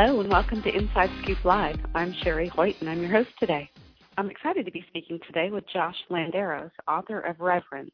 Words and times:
Hello 0.00 0.20
and 0.20 0.30
welcome 0.30 0.62
to 0.62 0.72
Inside 0.72 1.10
Scoop 1.22 1.44
Live. 1.44 1.76
I'm 1.92 2.14
Sherry 2.22 2.46
Hoyt 2.46 2.76
and 2.78 2.88
I'm 2.88 3.00
your 3.00 3.10
host 3.10 3.30
today. 3.40 3.68
I'm 4.16 4.30
excited 4.30 4.64
to 4.64 4.70
be 4.70 4.84
speaking 4.86 5.18
today 5.26 5.50
with 5.50 5.64
Josh 5.72 5.96
Landeros, 6.08 6.70
author 6.86 7.18
of 7.18 7.40
Reverence, 7.40 7.90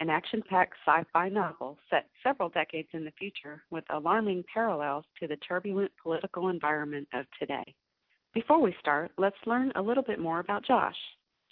an 0.00 0.10
action 0.10 0.42
packed 0.50 0.74
sci 0.84 1.04
fi 1.12 1.28
novel 1.28 1.78
set 1.88 2.08
several 2.24 2.48
decades 2.48 2.88
in 2.94 3.04
the 3.04 3.12
future 3.12 3.62
with 3.70 3.84
alarming 3.90 4.42
parallels 4.52 5.04
to 5.20 5.28
the 5.28 5.36
turbulent 5.36 5.92
political 6.02 6.48
environment 6.48 7.06
of 7.14 7.26
today. 7.38 7.76
Before 8.34 8.60
we 8.60 8.74
start, 8.80 9.12
let's 9.16 9.36
learn 9.46 9.70
a 9.76 9.82
little 9.82 10.02
bit 10.02 10.18
more 10.18 10.40
about 10.40 10.66
Josh. 10.66 10.98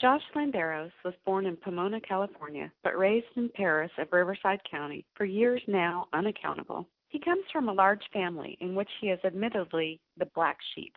Josh 0.00 0.22
Landeros 0.34 0.90
was 1.04 1.14
born 1.24 1.46
in 1.46 1.56
Pomona, 1.56 2.00
California, 2.00 2.72
but 2.82 2.98
raised 2.98 3.26
in 3.36 3.48
Perris 3.50 3.92
of 3.98 4.08
Riverside 4.10 4.58
County, 4.68 5.06
for 5.14 5.24
years 5.24 5.62
now 5.68 6.08
unaccountable. 6.12 6.88
He 7.14 7.20
comes 7.20 7.44
from 7.52 7.68
a 7.68 7.72
large 7.72 8.02
family 8.12 8.58
in 8.60 8.74
which 8.74 8.90
he 9.00 9.10
is 9.10 9.20
admittedly 9.24 10.00
the 10.16 10.26
black 10.34 10.58
sheep. 10.74 10.96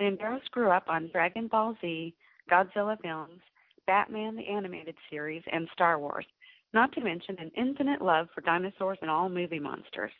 Landeros 0.00 0.42
grew 0.50 0.72
up 0.72 0.82
on 0.88 1.08
Dragon 1.12 1.46
Ball 1.46 1.76
Z, 1.80 2.16
Godzilla 2.50 3.00
films, 3.00 3.40
Batman 3.86 4.34
the 4.34 4.48
Animated 4.48 4.96
Series, 5.08 5.44
and 5.52 5.68
Star 5.72 6.00
Wars, 6.00 6.26
not 6.72 6.90
to 6.94 7.00
mention 7.00 7.38
an 7.38 7.52
infinite 7.56 8.02
love 8.02 8.26
for 8.34 8.40
dinosaurs 8.40 8.98
and 9.02 9.08
all 9.08 9.28
movie 9.28 9.60
monsters. 9.60 10.10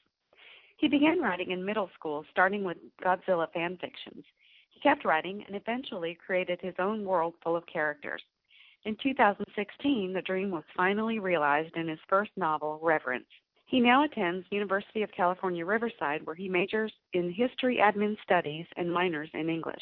He 0.77 0.87
began 0.87 1.21
writing 1.21 1.51
in 1.51 1.65
middle 1.65 1.91
school, 1.97 2.25
starting 2.31 2.63
with 2.63 2.77
Godzilla 3.05 3.51
fan 3.53 3.77
fictions 3.79 4.25
He 4.71 4.79
kept 4.79 5.05
writing 5.05 5.43
and 5.49 5.57
eventually 5.57 6.17
created 6.25 6.61
his 6.61 6.77
own 6.79 7.05
world 7.05 7.35
full 7.43 7.57
of 7.57 7.67
characters. 7.67 8.23
In 8.85 8.95
2016, 9.03 10.13
the 10.13 10.23
dream 10.23 10.53
was 10.53 10.63
finally 10.77 11.19
realized 11.19 11.77
in 11.77 11.89
his 11.89 11.99
first 12.09 12.31
novel, 12.37 12.79
Reverence. 12.81 13.27
He 13.73 13.81
now 13.81 14.05
attends 14.05 14.47
University 14.51 15.03
of 15.03 15.11
California, 15.17 15.65
Riverside, 15.65 16.27
where 16.27 16.37
he 16.37 16.47
majors 16.47 16.93
in 17.15 17.33
history 17.33 17.79
admin 17.83 18.19
studies 18.23 18.67
and 18.77 18.93
minors 18.93 19.31
in 19.33 19.49
English. 19.49 19.81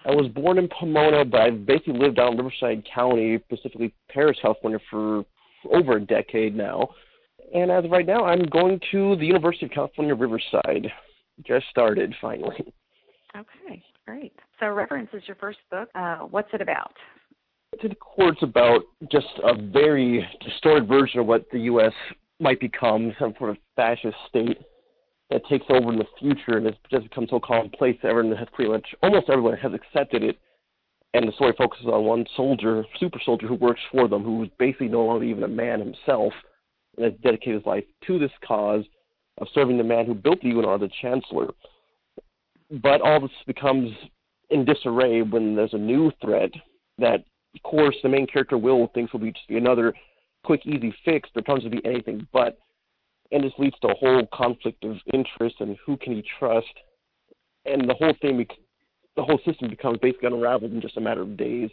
I 0.06 0.12
was 0.12 0.28
born 0.30 0.58
in 0.58 0.68
Pomona, 0.68 1.24
but 1.24 1.42
I've 1.42 1.66
basically 1.66 2.00
lived 2.00 2.20
out 2.20 2.34
in 2.34 2.38
Riverside 2.38 2.84
County, 2.94 3.40
specifically 3.46 3.94
Perris, 4.10 4.38
California, 4.42 4.80
for 4.90 5.24
over 5.72 5.98
a 5.98 6.02
decade 6.02 6.56
now. 6.56 6.90
And 7.54 7.70
as 7.70 7.86
of 7.86 7.92
right 7.92 8.06
now, 8.06 8.26
I'm 8.26 8.44
going 8.46 8.80
to 8.92 9.16
the 9.18 9.26
University 9.26 9.66
of 9.66 9.72
California, 9.72 10.16
Riverside. 10.16 10.88
Just 11.46 11.68
started 11.70 12.16
finally. 12.22 12.74
Okay, 13.36 13.84
great. 14.06 14.34
So, 14.60 14.68
Reverence 14.68 15.10
is 15.14 15.24
your 15.28 15.36
first 15.36 15.60
book. 15.70 15.90
Uh, 15.96 16.18
what's 16.18 16.50
it 16.54 16.62
about? 16.62 16.94
To 17.80 17.88
the 17.88 17.96
courts 17.96 18.40
about 18.42 18.82
just 19.12 19.28
a 19.44 19.56
very 19.56 20.28
distorted 20.46 20.88
version 20.88 21.22
of 21.22 21.26
what 21.26 21.46
the 21.52 21.60
U.S. 21.62 21.94
might 22.40 22.60
become, 22.60 23.14
some 23.18 23.34
sort 23.38 23.52
of 23.52 23.58
fascist 23.76 24.16
state 24.28 24.58
that 25.30 25.46
takes 25.48 25.66
over 25.70 25.92
in 25.92 25.98
the 25.98 26.06
future, 26.20 26.58
and 26.58 26.68
it's 26.68 26.78
just 26.92 27.04
become 27.04 27.28
so 27.30 27.40
commonplace 27.40 27.98
that 28.04 28.10
everyone 28.10 28.36
has 28.36 28.48
pretty 28.54 28.70
much, 28.70 28.86
almost 29.02 29.30
everyone 29.30 29.58
has 29.58 29.72
accepted 29.74 30.22
it. 30.24 30.38
And 31.14 31.28
the 31.28 31.32
story 31.34 31.54
focuses 31.58 31.88
on 31.88 32.04
one 32.04 32.26
soldier, 32.36 32.86
super 33.00 33.20
soldier, 33.26 33.48
who 33.48 33.56
works 33.56 33.82
for 33.92 34.08
them, 34.08 34.24
who 34.24 34.44
is 34.44 34.50
basically 34.60 34.88
no 34.88 35.04
longer 35.04 35.26
even 35.26 35.44
a 35.44 35.48
man 35.48 35.80
himself, 35.80 36.34
and 36.98 37.06
has 37.06 37.14
dedicated 37.24 37.56
his 37.56 37.66
life 37.66 37.84
to 38.08 38.20
this 38.20 38.32
cause 38.46 38.84
of 39.40 39.48
serving 39.54 39.78
the 39.78 39.84
man 39.84 40.06
who 40.06 40.14
built 40.14 40.42
the 40.42 40.50
UNR, 40.50 40.80
the 40.80 40.90
Chancellor 41.02 41.48
but 42.72 43.02
all 43.02 43.20
this 43.20 43.32
becomes 43.46 43.92
in 44.50 44.66
disarray 44.66 45.22
when 45.22 45.56
there's 45.56 45.74
a 45.74 45.78
new 45.78 46.12
threat 46.22 46.52
that, 46.98 47.24
of 47.56 47.64
course, 47.64 47.96
the 48.02 48.10
main 48.10 48.28
character 48.28 48.58
Will 48.58 48.88
thinks 48.94 49.12
will 49.14 49.20
be 49.20 49.32
just 49.32 49.48
be 49.48 49.58
another 49.58 49.94
quick, 50.44 50.66
easy 50.66 50.94
fix, 51.04 51.30
but 51.34 51.46
turns 51.46 51.64
to 51.64 51.70
be 51.70 51.86
anything 51.86 52.28
but. 52.32 52.58
And 53.32 53.44
this 53.44 53.54
leads 53.58 53.80
to 53.82 53.90
a 53.90 53.96
whole 53.96 54.28
conflict 54.34 54.84
of 54.84 54.98
interest 55.14 55.56
and 55.60 55.78
who 55.86 55.96
can 55.96 56.14
he 56.14 56.24
trust, 56.38 56.68
and 57.66 57.90
the 57.90 57.94
whole 57.94 58.14
thing, 58.22 58.46
the 59.16 59.24
whole 59.24 59.40
system 59.46 59.70
becomes 59.70 60.00
basically 60.02 60.28
unraveled 60.28 60.74
in 60.74 60.82
just 60.82 60.98
a 60.98 61.02
matter 61.02 61.22
of 61.22 61.38
days. 61.38 61.70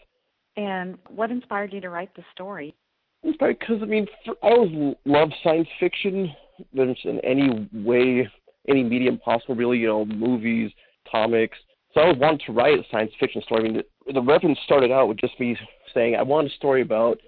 And 0.57 0.99
what 1.09 1.31
inspired 1.31 1.73
you 1.73 1.81
to 1.81 1.91
write 1.91 2.15
the 2.15 2.23
story? 2.33 2.75
Inspired 3.23 3.59
because 3.59 3.83
I 3.83 3.87
mean, 3.87 4.07
for, 4.25 4.35
I 4.43 4.51
always 4.51 4.97
loved 5.05 5.35
science 5.43 5.69
fiction. 5.81 6.33
There's 6.73 6.99
in 7.05 7.21
any 7.21 7.69
way, 7.73 8.29
any 8.69 8.83
medium 8.83 9.19
possible, 9.19 9.55
really. 9.55 9.79
You 9.79 9.89
know, 9.89 10.05
movies, 10.05 10.71
comics. 11.11 11.59
So 11.95 12.01
I 12.01 12.13
wanted 12.13 12.43
to 12.47 12.53
write 12.53 12.79
a 12.79 12.83
science 12.91 13.13
fiction 13.19 13.43
story. 13.43 13.61
I 13.61 13.63
mean, 13.65 13.83
the, 14.07 14.13
the 14.13 14.23
Reverence 14.23 14.59
started 14.65 14.91
out 14.91 15.09
with 15.09 15.19
just 15.19 15.39
me 15.41 15.57
saying 15.95 16.17
I 16.17 16.23
wanted 16.23 16.53
a 16.53 16.55
story 16.55 16.83
about 16.83 17.19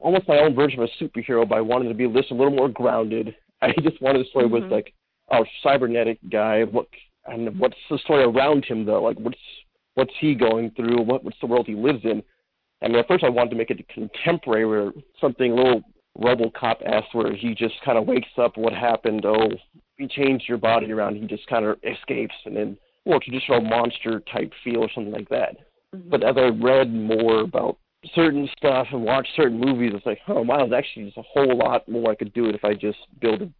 almost 0.00 0.28
my 0.28 0.38
own 0.38 0.54
version 0.54 0.80
of 0.80 0.88
a 0.88 1.04
superhero, 1.04 1.48
but 1.48 1.58
I 1.58 1.60
wanted 1.60 1.88
to 1.88 1.94
be 1.94 2.08
just 2.08 2.30
a 2.30 2.34
little 2.34 2.54
more 2.54 2.68
grounded. 2.68 3.34
I 3.62 3.72
just 3.82 4.00
wanted 4.00 4.26
a 4.26 4.28
story 4.30 4.46
mm-hmm. 4.46 4.54
with 4.54 4.72
like 4.72 4.92
a 5.30 5.40
cybernetic 5.62 6.18
guy. 6.30 6.64
What 6.64 6.86
and 7.26 7.58
what's 7.58 7.76
the 7.90 7.98
story 7.98 8.24
around 8.24 8.64
him 8.64 8.84
though? 8.84 9.02
Like 9.02 9.18
what's 9.18 9.38
what's 9.94 10.14
he 10.20 10.34
going 10.34 10.72
through? 10.72 11.02
What 11.02 11.24
what's 11.24 11.38
the 11.40 11.46
world 11.46 11.66
he 11.66 11.74
lives 11.74 12.00
in? 12.04 12.22
I 12.82 12.88
mean, 12.88 12.96
at 12.96 13.08
first 13.08 13.24
I 13.24 13.28
wanted 13.28 13.50
to 13.50 13.56
make 13.56 13.70
it 13.70 13.86
contemporary, 13.88 14.64
or 14.64 14.92
something 15.20 15.52
a 15.52 15.54
little 15.54 15.82
RoboCop 16.18 16.76
esque, 16.86 17.12
where 17.12 17.34
he 17.34 17.54
just 17.54 17.74
kind 17.84 17.98
of 17.98 18.06
wakes 18.06 18.28
up. 18.38 18.56
What 18.56 18.72
happened? 18.72 19.24
Oh, 19.26 19.50
he 19.96 20.08
changed 20.08 20.46
your 20.48 20.58
body 20.58 20.90
around. 20.90 21.16
He 21.16 21.26
just 21.26 21.46
kind 21.46 21.64
of 21.64 21.78
escapes, 21.84 22.34
and 22.46 22.56
then 22.56 22.78
more 23.06 23.20
traditional 23.20 23.60
monster 23.60 24.20
type 24.32 24.52
feel 24.62 24.78
or 24.78 24.90
something 24.94 25.12
like 25.12 25.28
that. 25.28 25.56
Mm-hmm. 25.94 26.10
But 26.10 26.22
as 26.22 26.36
I 26.36 26.48
read 26.48 26.92
more 26.92 27.40
about 27.40 27.78
certain 28.14 28.48
stuff 28.56 28.86
and 28.92 29.02
watched 29.02 29.30
certain 29.36 29.60
movies, 29.60 29.92
it's 29.94 30.06
like, 30.06 30.20
oh 30.28 30.42
wow, 30.42 30.66
there's 30.66 30.72
actually 30.72 31.06
just 31.06 31.18
a 31.18 31.22
whole 31.22 31.56
lot 31.56 31.88
more 31.88 32.10
I 32.10 32.14
could 32.14 32.32
do 32.32 32.46
it 32.46 32.54
if 32.54 32.64
I 32.64 32.74
just 32.74 32.98
build 33.20 33.42
a, 33.42 33.50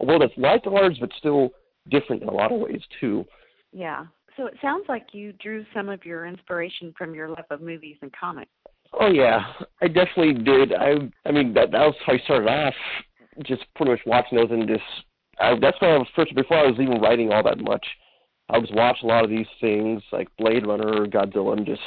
a 0.00 0.04
world 0.04 0.22
that's 0.22 0.32
like 0.36 0.66
ours 0.66 0.96
but 1.00 1.10
still 1.18 1.50
different 1.90 2.22
in 2.22 2.28
a 2.28 2.32
lot 2.32 2.52
of 2.52 2.60
ways 2.60 2.82
too. 3.00 3.24
Yeah. 3.72 4.06
So 4.36 4.46
it 4.46 4.54
sounds 4.62 4.84
like 4.88 5.08
you 5.12 5.32
drew 5.34 5.64
some 5.74 5.88
of 5.88 6.04
your 6.04 6.26
inspiration 6.26 6.94
from 6.96 7.14
your 7.14 7.28
love 7.28 7.44
of 7.50 7.60
movies 7.60 7.96
and 8.02 8.10
comics. 8.18 8.50
Oh 8.98 9.10
yeah, 9.10 9.52
I 9.80 9.88
definitely 9.88 10.34
did. 10.42 10.72
I 10.74 11.10
I 11.26 11.32
mean 11.32 11.54
that 11.54 11.70
that 11.72 11.86
was 11.86 11.94
how 12.04 12.12
I 12.14 12.18
started 12.24 12.48
off, 12.48 12.74
just 13.44 13.62
pretty 13.74 13.92
much 13.92 14.00
watching 14.06 14.38
those 14.38 14.50
and 14.50 14.68
just 14.68 14.82
I, 15.40 15.54
that's 15.60 15.80
when 15.80 15.90
I 15.90 15.98
was 15.98 16.08
first 16.14 16.34
before 16.34 16.58
I 16.58 16.66
was 16.66 16.78
even 16.78 17.00
writing 17.00 17.32
all 17.32 17.42
that 17.42 17.58
much. 17.58 17.84
I 18.48 18.58
was 18.58 18.70
watch 18.72 18.98
a 19.02 19.06
lot 19.06 19.24
of 19.24 19.30
these 19.30 19.46
things 19.60 20.02
like 20.12 20.28
Blade 20.36 20.66
Runner 20.66 21.02
or 21.02 21.06
Godzilla 21.06 21.56
and 21.56 21.66
just 21.66 21.80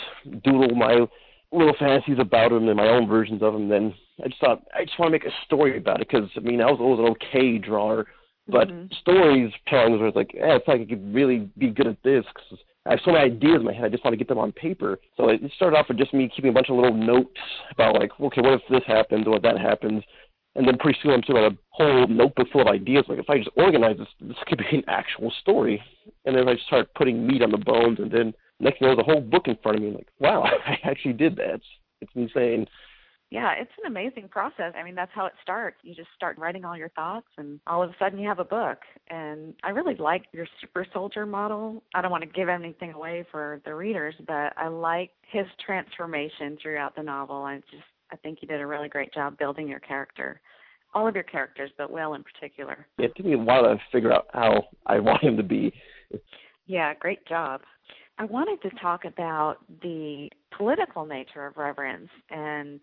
doodle 0.43 0.75
my 0.75 1.05
little 1.51 1.75
fantasies 1.77 2.17
about 2.19 2.51
them 2.51 2.67
and 2.67 2.77
my 2.77 2.87
own 2.87 3.07
versions 3.07 3.41
of 3.41 3.53
them. 3.53 3.69
Then 3.69 3.93
I 4.23 4.27
just 4.27 4.41
thought 4.41 4.63
I 4.73 4.85
just 4.85 4.97
want 4.99 5.09
to 5.09 5.11
make 5.11 5.25
a 5.25 5.45
story 5.45 5.77
about 5.77 6.01
it 6.01 6.09
because 6.09 6.29
I 6.35 6.39
mean 6.39 6.61
I 6.61 6.65
was 6.65 6.79
always 6.79 6.99
an 6.99 7.15
okay 7.15 7.57
drawer, 7.57 8.05
but 8.47 8.69
mm-hmm. 8.69 8.93
stories 9.01 9.51
telling 9.67 9.99
was 9.99 10.13
like, 10.15 10.33
eh, 10.35 10.55
it's 10.55 10.67
like 10.67 10.81
I 10.81 10.85
could 10.85 11.13
really 11.13 11.49
be 11.57 11.69
good 11.69 11.87
at 11.87 12.01
this 12.03 12.25
because 12.33 12.59
I 12.85 12.91
have 12.91 12.99
so 13.03 13.11
many 13.11 13.25
ideas 13.25 13.59
in 13.59 13.65
my 13.65 13.73
head. 13.73 13.85
I 13.85 13.89
just 13.89 14.03
want 14.03 14.13
to 14.13 14.17
get 14.17 14.27
them 14.27 14.37
on 14.37 14.51
paper. 14.51 14.99
So 15.17 15.29
it 15.29 15.41
started 15.55 15.75
off 15.75 15.87
with 15.87 15.97
just 15.97 16.13
me 16.13 16.31
keeping 16.33 16.51
a 16.51 16.53
bunch 16.53 16.69
of 16.69 16.75
little 16.75 16.93
notes 16.93 17.39
about 17.71 17.95
like, 17.95 18.11
okay, 18.19 18.41
what 18.41 18.53
if 18.53 18.61
this 18.69 18.83
happens 18.85 19.25
or 19.25 19.31
what 19.31 19.41
that 19.41 19.57
happens, 19.57 20.03
and 20.55 20.67
then 20.67 20.77
pretty 20.77 20.97
soon 21.01 21.11
I'm 21.11 21.23
still 21.23 21.35
got 21.35 21.51
a 21.51 21.57
whole 21.69 22.07
notebook 22.07 22.47
full 22.51 22.61
of 22.61 22.67
ideas. 22.67 23.05
Like 23.07 23.19
if 23.19 23.29
I 23.29 23.37
just 23.37 23.49
organize 23.57 23.97
this, 23.97 24.07
this 24.21 24.37
could 24.47 24.59
be 24.59 24.77
an 24.77 24.83
actual 24.87 25.31
story. 25.41 25.81
And 26.25 26.35
then 26.35 26.47
I 26.47 26.55
start 26.65 26.93
putting 26.95 27.25
meat 27.27 27.41
on 27.41 27.51
the 27.51 27.57
bones, 27.57 27.99
and 27.99 28.11
then 28.11 28.33
next 28.59 28.79
thing 28.79 28.87
you 28.87 28.95
know, 28.95 29.01
the 29.01 29.03
whole 29.03 29.21
book 29.21 29.47
in 29.47 29.57
front 29.61 29.77
of 29.77 29.83
me. 29.83 29.91
Like, 29.91 30.07
wow, 30.19 30.43
I 30.65 30.77
actually 30.83 31.13
did 31.13 31.35
that. 31.37 31.55
It's, 31.55 31.65
it's 32.01 32.11
insane. 32.15 32.67
Yeah, 33.31 33.53
it's 33.53 33.71
an 33.83 33.91
amazing 33.91 34.29
process. 34.29 34.73
I 34.77 34.83
mean, 34.83 34.95
that's 34.95 35.11
how 35.13 35.25
it 35.25 35.33
starts. 35.41 35.77
You 35.81 35.95
just 35.95 36.09
start 36.15 36.37
writing 36.37 36.63
all 36.63 36.77
your 36.77 36.89
thoughts, 36.89 37.27
and 37.37 37.59
all 37.67 37.81
of 37.81 37.89
a 37.89 37.95
sudden 37.99 38.19
you 38.19 38.27
have 38.29 38.39
a 38.39 38.45
book. 38.45 38.77
And 39.09 39.55
I 39.63 39.71
really 39.71 39.95
like 39.95 40.25
your 40.31 40.47
super 40.61 40.85
soldier 40.93 41.25
model. 41.25 41.83
I 41.93 42.01
don't 42.01 42.11
want 42.11 42.23
to 42.23 42.29
give 42.29 42.49
anything 42.49 42.93
away 42.93 43.25
for 43.31 43.61
the 43.65 43.73
readers, 43.73 44.15
but 44.27 44.53
I 44.57 44.67
like 44.67 45.11
his 45.29 45.47
transformation 45.65 46.57
throughout 46.61 46.95
the 46.95 47.03
novel. 47.03 47.37
I 47.37 47.57
just 47.71 47.83
I 48.11 48.15
think 48.17 48.39
you 48.41 48.47
did 48.47 48.61
a 48.61 48.67
really 48.67 48.89
great 48.89 49.13
job 49.13 49.37
building 49.37 49.67
your 49.67 49.79
character. 49.79 50.41
All 50.93 51.07
of 51.07 51.15
your 51.15 51.23
characters, 51.23 51.71
but 51.77 51.91
Will 51.91 52.13
in 52.13 52.23
particular. 52.23 52.87
Yeah, 52.97 53.07
it 53.07 53.15
took 53.15 53.25
me 53.25 53.33
a 53.33 53.37
while 53.37 53.63
to 53.63 53.77
figure 53.91 54.13
out 54.13 54.27
how 54.33 54.65
I 54.85 54.99
want 54.99 55.23
him 55.23 55.35
to 55.37 55.43
be. 55.43 55.73
Yeah, 56.67 56.93
great 56.93 57.25
job. 57.27 57.61
I 58.17 58.23
wanted 58.23 58.61
to 58.61 58.75
talk 58.77 59.03
about 59.05 59.57
the 59.81 60.29
political 60.57 61.05
nature 61.05 61.45
of 61.45 61.57
reverence 61.57 62.09
and 62.29 62.79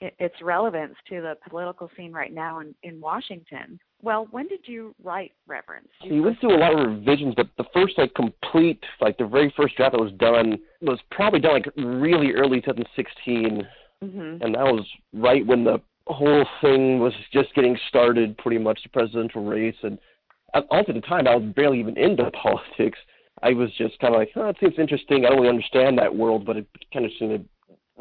its 0.00 0.34
relevance 0.42 0.94
to 1.08 1.22
the 1.22 1.36
political 1.48 1.90
scene 1.96 2.12
right 2.12 2.32
now 2.32 2.60
in, 2.60 2.74
in 2.82 3.00
Washington. 3.00 3.80
Well, 4.02 4.28
when 4.30 4.46
did 4.46 4.60
you 4.64 4.94
write 5.02 5.32
Reverence? 5.46 5.88
You 6.02 6.22
went 6.22 6.38
through 6.40 6.54
a 6.54 6.60
lot 6.60 6.78
of 6.78 6.86
revisions, 6.86 7.34
but 7.34 7.48
the 7.56 7.64
first 7.72 7.96
like 7.96 8.12
complete, 8.14 8.84
like 9.00 9.16
the 9.16 9.26
very 9.26 9.52
first 9.56 9.76
draft 9.76 9.92
that 9.92 10.00
was 10.00 10.12
done 10.12 10.58
was 10.82 10.98
probably 11.10 11.40
done 11.40 11.54
like 11.54 11.66
really 11.76 12.32
early 12.32 12.60
2016, 12.60 13.66
mm-hmm. 14.02 14.42
and 14.42 14.54
that 14.54 14.64
was 14.64 14.86
right 15.12 15.46
when 15.46 15.64
the 15.64 15.80
whole 16.06 16.46
thing 16.60 17.00
was 17.00 17.12
just 17.32 17.54
getting 17.54 17.76
started, 17.88 18.36
pretty 18.38 18.58
much 18.58 18.80
the 18.82 18.88
presidential 18.90 19.44
race. 19.44 19.76
And 19.82 19.98
also 20.54 20.88
at 20.88 20.94
the 20.94 21.00
time, 21.00 21.26
I 21.26 21.36
was 21.36 21.52
barely 21.54 21.80
even 21.80 21.98
into 21.98 22.30
politics. 22.42 22.98
I 23.42 23.52
was 23.52 23.70
just 23.76 23.98
kind 23.98 24.14
of 24.14 24.20
like, 24.20 24.30
oh, 24.36 24.48
it 24.48 24.56
seems 24.60 24.78
interesting. 24.78 25.24
I 25.24 25.28
don't 25.28 25.38
really 25.38 25.50
understand 25.50 25.98
that 25.98 26.14
world, 26.14 26.46
but 26.46 26.56
it 26.56 26.66
kind 26.92 27.04
of 27.04 27.10
seemed 27.18 27.38
to 27.38 27.44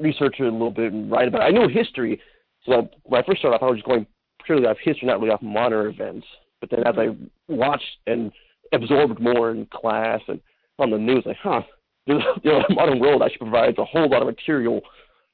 research 0.01 0.35
it 0.39 0.43
a 0.43 0.51
little 0.51 0.71
bit 0.71 0.93
and 0.93 1.11
write 1.11 1.27
about 1.27 1.41
it. 1.41 1.45
I 1.45 1.51
knew 1.51 1.67
history, 1.67 2.21
so 2.65 2.89
when 3.03 3.21
I 3.21 3.25
first 3.25 3.39
started 3.39 3.55
off, 3.55 3.63
I 3.63 3.67
was 3.67 3.77
just 3.77 3.87
going 3.87 4.05
purely 4.45 4.65
off 4.65 4.77
history, 4.81 5.07
not 5.07 5.19
really 5.19 5.31
off 5.31 5.41
modern 5.41 5.93
events. 5.93 6.25
But 6.61 6.69
then 6.69 6.87
as 6.87 6.95
I 6.97 7.09
watched 7.47 7.97
and 8.07 8.31
absorbed 8.71 9.19
more 9.19 9.51
in 9.51 9.67
class 9.67 10.21
and 10.27 10.39
on 10.79 10.89
the 10.89 10.97
news, 10.97 11.23
like, 11.25 11.37
huh, 11.41 11.61
know, 12.07 12.19
the 12.43 12.75
modern 12.75 12.99
world 12.99 13.21
actually 13.23 13.49
provides 13.49 13.77
a 13.77 13.85
whole 13.85 14.09
lot 14.09 14.21
of 14.21 14.27
material 14.27 14.81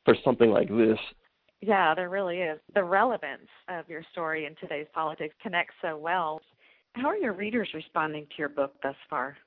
for 0.06 0.16
something 0.24 0.50
like 0.50 0.70
this. 0.70 0.98
Yeah, 1.62 1.94
there 1.94 2.10
really 2.10 2.40
is. 2.40 2.60
The 2.74 2.84
relevance 2.84 3.48
of 3.70 3.88
your 3.88 4.04
story 4.12 4.46
in 4.46 4.56
today's 4.60 4.88
politics 4.94 5.36
connects 5.42 5.76
so 5.82 5.96
well. 5.96 6.42
How 6.94 7.08
are 7.08 7.18
your 7.18 7.34
readers 7.34 7.70
responding 7.74 8.26
to 8.26 8.34
your 8.38 8.50
book 8.50 8.74
thus 8.82 8.96
far? 9.10 9.38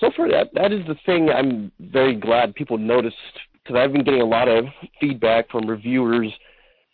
So 0.00 0.10
far, 0.16 0.28
that 0.30 0.48
that 0.54 0.72
is 0.72 0.84
the 0.86 0.96
thing 1.06 1.30
I'm 1.30 1.70
very 1.78 2.16
glad 2.16 2.54
people 2.54 2.76
noticed 2.76 3.16
because 3.52 3.76
I've 3.76 3.92
been 3.92 4.04
getting 4.04 4.20
a 4.20 4.26
lot 4.26 4.48
of 4.48 4.64
feedback 5.00 5.48
from 5.50 5.68
reviewers, 5.68 6.32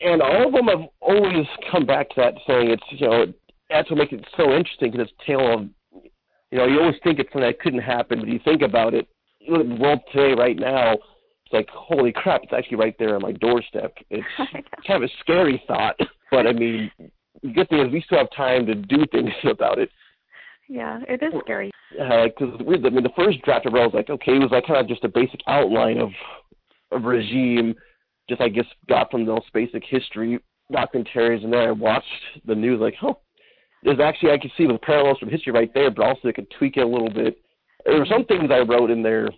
and 0.00 0.20
all 0.20 0.48
of 0.48 0.52
them 0.52 0.66
have 0.66 0.88
always 1.00 1.46
come 1.72 1.87
back 1.87 2.10
to 2.10 2.14
that 2.19 2.34
saying 2.46 2.70
it's 2.70 2.82
you 2.90 3.08
know 3.08 3.26
that's 3.70 3.90
what 3.90 3.98
makes 3.98 4.12
it 4.12 4.26
so 4.37 4.52
interesting 4.52 4.92
because 4.92 5.08
it's 5.08 5.26
tale 5.26 5.54
of 5.54 5.60
you 6.50 6.58
know 6.58 6.66
you 6.66 6.78
always 6.78 6.96
think 7.02 7.19
it's 7.19 7.32
something 7.32 7.48
that 7.48 7.58
couldn't 7.58 7.80
happen, 7.80 8.20
but 8.20 8.28
you 8.28 8.38
think 8.44 8.60
about 8.60 8.92
it, 8.92 9.08
you 9.40 9.56
the 9.56 9.75
world 9.76 10.00
today 10.12 10.34
right 10.38 10.58
now, 10.58 10.96
like 11.54 11.68
holy 11.70 12.12
crap, 12.12 12.42
it's 12.42 12.52
actually 12.52 12.76
right 12.76 12.94
there 12.98 13.14
on 13.14 13.22
my 13.22 13.32
doorstep. 13.32 13.94
It's 14.10 14.26
kind 14.86 15.02
of 15.02 15.08
a 15.08 15.12
scary 15.20 15.62
thought, 15.66 15.98
but 16.30 16.46
I 16.46 16.52
mean, 16.52 16.90
the 17.42 17.48
good 17.50 17.68
thing 17.68 17.80
is 17.80 17.92
we 17.92 18.02
still 18.02 18.18
have 18.18 18.30
time 18.36 18.66
to 18.66 18.74
do 18.74 19.04
things 19.10 19.30
about 19.44 19.78
it. 19.78 19.90
Yeah, 20.68 21.00
it 21.08 21.22
is 21.22 21.32
scary. 21.42 21.70
Because 21.90 22.54
uh, 22.60 22.86
I 22.86 22.90
mean, 22.90 23.02
the 23.02 23.12
first 23.16 23.42
draft 23.42 23.66
of 23.66 23.74
it, 23.74 23.78
I 23.78 23.84
was 23.84 23.94
like, 23.94 24.10
okay, 24.10 24.32
it 24.32 24.38
was 24.38 24.50
like 24.50 24.66
kind 24.66 24.80
of 24.80 24.88
just 24.88 25.04
a 25.04 25.08
basic 25.08 25.40
outline 25.46 25.98
of 25.98 26.10
regime, 27.02 27.74
just 28.28 28.40
I 28.40 28.48
guess 28.48 28.64
got 28.88 29.10
from 29.10 29.26
those 29.26 29.42
basic 29.52 29.82
history 29.86 30.38
documentaries, 30.72 31.44
and 31.44 31.52
then 31.52 31.60
I 31.60 31.70
watched 31.70 32.06
the 32.46 32.54
news 32.54 32.80
like, 32.80 32.94
oh, 33.02 33.18
there's 33.82 34.00
actually 34.00 34.32
I 34.32 34.38
can 34.38 34.50
see 34.56 34.66
the 34.66 34.78
parallels 34.78 35.18
from 35.18 35.28
history 35.28 35.52
right 35.52 35.72
there, 35.74 35.90
but 35.90 36.06
also 36.06 36.28
I 36.28 36.32
could 36.32 36.50
tweak 36.58 36.76
it 36.76 36.80
a 36.80 36.86
little 36.86 37.10
bit. 37.10 37.38
There 37.84 37.98
were 37.98 38.06
some 38.06 38.24
things 38.24 38.50
I 38.50 38.60
wrote 38.60 38.90
in 38.90 39.02
there, 39.02 39.28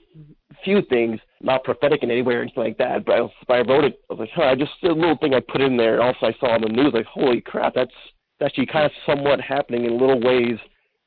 few 0.64 0.82
things, 0.88 1.18
not 1.42 1.64
prophetic 1.64 2.02
in 2.02 2.10
any 2.10 2.22
way 2.22 2.34
or 2.34 2.42
anything 2.42 2.62
like 2.62 2.78
that, 2.78 3.04
but 3.04 3.12
I, 3.14 3.20
but 3.46 3.54
I 3.54 3.60
wrote 3.60 3.84
it. 3.84 4.00
I 4.10 4.14
was 4.14 4.20
like, 4.20 4.30
huh, 4.34 4.54
just 4.56 4.72
a 4.84 4.88
little 4.88 5.16
thing 5.18 5.34
I 5.34 5.40
put 5.40 5.60
in 5.60 5.76
there. 5.76 6.02
Also, 6.02 6.26
I 6.26 6.34
saw 6.40 6.54
on 6.54 6.62
the 6.62 6.68
news 6.68 6.92
like, 6.94 7.06
holy 7.06 7.40
crap, 7.40 7.74
that's 7.74 7.92
that's 8.38 8.52
actually 8.52 8.66
kind 8.66 8.84
of 8.84 8.92
somewhat 9.06 9.40
happening 9.40 9.84
in 9.84 9.98
little 9.98 10.20
ways, 10.20 10.58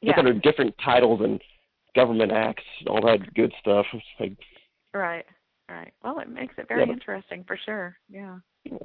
yeah. 0.01 0.17
under 0.17 0.33
different 0.33 0.73
titles 0.83 1.21
and 1.23 1.39
government 1.95 2.31
acts, 2.31 2.63
all 2.87 3.01
that 3.01 3.33
good 3.33 3.53
stuff. 3.61 3.85
Like, 4.19 4.33
right. 4.93 5.25
Right. 5.69 5.93
Well, 6.03 6.19
it 6.19 6.29
makes 6.29 6.55
it 6.57 6.67
very 6.67 6.85
yeah, 6.85 6.93
interesting 6.93 7.43
for 7.45 7.57
sure. 7.63 7.95
Yeah. 8.09 8.37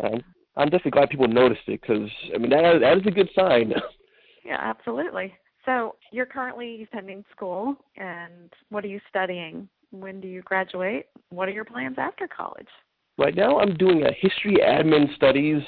I'm, 0.02 0.23
I'm 0.56 0.69
definitely 0.69 0.91
glad 0.91 1.08
people 1.08 1.26
noticed 1.26 1.62
it 1.67 1.81
because 1.81 2.11
I 2.35 2.38
mean 2.38 2.50
that 2.50 2.79
that 2.81 2.99
is 2.99 3.06
a 3.06 3.11
good 3.11 3.31
sign. 3.35 3.73
yeah, 4.44 4.58
absolutely. 4.61 5.32
So 5.64 5.96
you're 6.12 6.26
currently 6.26 6.82
attending 6.82 7.25
school, 7.35 7.75
and 7.96 8.52
what 8.69 8.85
are 8.85 8.88
you 8.88 9.00
studying? 9.08 9.67
When 9.94 10.20
do 10.20 10.29
you 10.29 10.43
graduate? 10.43 11.06
What 11.31 11.49
are 11.49 11.52
your 11.52 11.64
plans 11.64 11.96
after 11.99 12.26
college? 12.26 12.69
Right 13.17 13.35
now, 13.35 13.58
I'm 13.58 13.76
doing 13.76 14.02
a 14.02 14.12
history 14.12 14.58
admin 14.62 15.14
studies, 15.14 15.62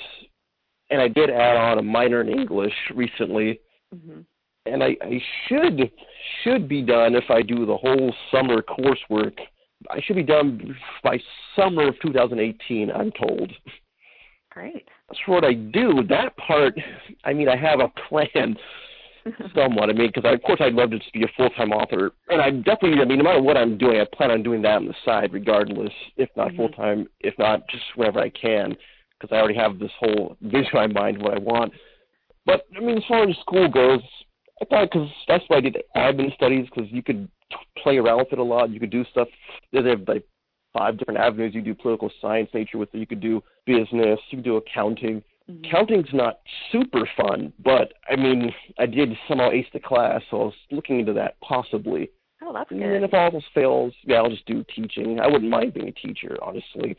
and 0.91 1.01
I 1.01 1.09
did 1.09 1.31
add 1.31 1.57
on 1.57 1.79
a 1.79 1.83
minor 1.83 2.21
in 2.21 2.29
English 2.29 2.75
recently. 2.95 3.61
Mm-hmm. 3.95 4.21
And 4.67 4.83
I, 4.83 4.97
I 5.01 5.21
should 5.47 5.93
should 6.43 6.69
be 6.69 6.83
done 6.83 7.15
if 7.15 7.31
I 7.31 7.41
do 7.41 7.67
the 7.67 7.77
whole 7.77 8.13
summer 8.33 8.63
coursework 8.63 9.39
I 9.91 10.01
should 10.03 10.17
be 10.17 10.23
done 10.23 10.77
by 11.03 11.19
summer 11.55 11.89
of 11.89 11.95
2018. 12.01 12.91
I'm 12.91 13.13
told. 13.13 13.53
Great. 14.51 14.89
That's 15.09 15.21
what 15.27 15.45
I 15.45 15.53
do. 15.53 16.03
That 16.09 16.37
part, 16.37 16.75
I 17.25 17.33
mean, 17.33 17.49
I 17.49 17.57
have 17.57 17.81
a 17.81 17.93
plan 18.09 18.57
somewhat. 19.55 19.91
I 19.91 19.93
mean, 19.93 20.11
because 20.13 20.31
of 20.33 20.43
course 20.43 20.61
I'd 20.61 20.75
love 20.75 20.91
to 20.91 20.99
just 20.99 21.13
be 21.13 21.25
a 21.25 21.29
full 21.37 21.51
time 21.51 21.73
author, 21.73 22.13
and 22.29 22.41
I 22.41 22.51
definitely, 22.51 23.01
I 23.01 23.05
mean, 23.05 23.19
no 23.19 23.25
matter 23.25 23.43
what 23.43 23.57
I'm 23.57 23.79
doing, 23.79 24.01
I 24.01 24.07
plan 24.17 24.31
on 24.31 24.43
doing 24.43 24.63
that 24.63 24.77
on 24.77 24.87
the 24.87 24.95
side, 25.05 25.33
regardless, 25.33 25.93
if 26.17 26.29
not 26.37 26.49
mm-hmm. 26.49 26.57
full 26.57 26.69
time, 26.71 27.09
if 27.21 27.35
not 27.39 27.69
just 27.69 27.85
whenever 27.95 28.21
I 28.21 28.31
can, 28.31 28.77
because 29.19 29.35
I 29.35 29.39
already 29.39 29.59
have 29.59 29.79
this 29.79 29.93
whole 29.99 30.37
vision 30.43 30.71
in 30.73 30.79
my 30.79 30.87
mind 30.87 31.23
what 31.23 31.35
I 31.35 31.39
want. 31.39 31.73
But 32.45 32.67
I 32.77 32.81
mean, 32.81 32.99
as 32.99 33.05
far 33.09 33.29
as 33.29 33.37
school 33.39 33.69
goes, 33.69 34.01
I 34.63 34.65
thought 34.65 34.91
because 34.91 35.09
that's 35.29 35.45
why 35.49 35.59
I 35.59 35.61
did 35.61 35.77
admin 35.97 36.35
studies 36.35 36.67
because 36.73 36.91
you 36.91 37.03
could 37.03 37.29
play 37.83 37.99
around 37.99 38.19
with 38.19 38.33
it 38.33 38.39
a 38.39 38.43
lot. 38.43 38.71
You 38.71 38.81
could 38.81 38.91
do 38.91 39.05
stuff. 39.11 39.29
They 39.73 39.83
have 39.89 40.03
like 40.07 40.25
five 40.73 40.99
different 40.99 41.21
avenues. 41.21 41.55
You 41.55 41.63
do 41.63 41.75
political 41.75 42.11
science 42.21 42.51
nature 42.55 42.79
with 42.79 42.95
it. 42.95 42.99
You 42.99 43.07
could 43.07 43.21
do 43.21 43.43
business. 43.67 44.19
You 44.31 44.39
could 44.39 44.45
do 44.45 44.57
accounting. 44.57 45.23
Mm-hmm. 45.51 45.71
Counting's 45.71 46.13
not 46.13 46.41
super 46.73 47.09
fun, 47.17 47.53
but 47.65 47.95
I 48.11 48.17
mean, 48.17 48.53
I 48.79 48.87
did 48.87 49.11
somehow 49.29 49.51
ace 49.51 49.67
the 49.73 49.81
class, 49.81 50.23
so 50.31 50.41
I 50.41 50.45
was 50.47 50.55
looking 50.73 51.01
into 51.01 51.13
that 51.15 51.41
possibly. 51.41 52.11
Oh, 52.43 52.53
that's 52.53 52.69
good. 52.69 52.83
And 52.83 52.93
then 52.93 53.05
if 53.05 53.15
all 53.15 53.33
else 53.33 53.45
fails, 53.55 53.95
yeah, 54.05 54.17
I'll 54.17 54.31
just 54.31 54.47
do 54.47 54.65
teaching. 54.75 55.21
I 55.21 55.27
wouldn't 55.27 55.51
mind 55.51 55.75
being 55.75 55.89
a 55.89 55.93
teacher, 55.93 56.37
honestly. 56.43 56.97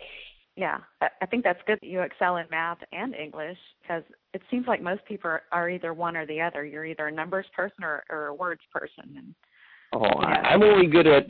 Yeah, 0.56 0.80
I 1.02 1.26
think 1.28 1.44
that's 1.44 1.60
good 1.68 1.78
that 1.82 1.88
you 1.88 2.02
excel 2.02 2.38
in 2.38 2.46
math 2.50 2.80
and 2.92 3.14
English 3.14 3.60
because 3.82 4.02
it 4.34 4.42
seems 4.50 4.66
like 4.66 4.82
most 4.82 5.06
people 5.06 5.38
are 5.52 5.70
either 5.70 5.94
one 5.94 6.18
or 6.18 6.26
the 6.26 6.42
other. 6.42 6.66
You're 6.66 6.86
either 6.86 7.08
a 7.08 7.12
numbers 7.12 7.46
person 7.56 7.84
or, 7.84 8.04
or 8.10 8.28
a 8.28 8.34
words 8.34 8.62
person. 8.74 9.14
And 9.18 9.36
Oh, 9.94 10.04
I, 10.04 10.34
I'm 10.50 10.64
only 10.64 10.88
good 10.88 11.08
at 11.08 11.26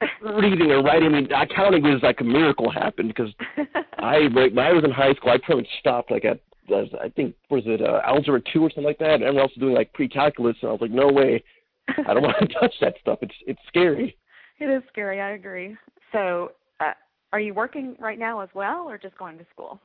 reading 0.22 0.70
or 0.70 0.82
writing. 0.82 1.14
I 1.14 1.20
mean, 1.20 1.32
accounting 1.32 1.82
was 1.82 2.00
like 2.02 2.20
a 2.20 2.24
miracle 2.24 2.70
happened 2.70 3.12
because 3.14 3.32
I 3.98 4.28
when 4.32 4.58
I 4.58 4.72
was 4.72 4.84
in 4.84 4.90
high 4.90 5.14
school, 5.14 5.30
I 5.30 5.38
pretty 5.38 5.62
much 5.62 5.70
stopped 5.80 6.10
like 6.10 6.24
at 6.24 6.40
I 6.72 7.08
think 7.10 7.34
was 7.50 7.62
it 7.66 7.82
uh, 7.82 8.00
algebra 8.04 8.40
two 8.52 8.62
or 8.62 8.70
something 8.70 8.84
like 8.84 8.98
that. 8.98 9.14
And 9.14 9.22
everyone 9.22 9.42
else 9.42 9.52
was 9.56 9.60
doing 9.60 9.74
like 9.74 9.92
pre-calculus, 9.92 10.56
and 10.62 10.68
I 10.68 10.72
was 10.72 10.80
like, 10.80 10.90
no 10.90 11.08
way, 11.08 11.42
I 11.88 12.14
don't 12.14 12.22
want 12.22 12.36
to 12.40 12.46
touch 12.46 12.74
that 12.80 12.94
stuff. 13.00 13.18
It's 13.22 13.34
it's 13.46 13.60
scary. 13.68 14.16
It 14.58 14.66
is 14.66 14.82
scary. 14.88 15.20
I 15.20 15.32
agree. 15.32 15.76
So, 16.12 16.52
uh, 16.80 16.92
are 17.32 17.40
you 17.40 17.54
working 17.54 17.96
right 17.98 18.18
now 18.18 18.40
as 18.40 18.48
well, 18.54 18.88
or 18.88 18.98
just 18.98 19.16
going 19.18 19.38
to 19.38 19.46
school? 19.52 19.80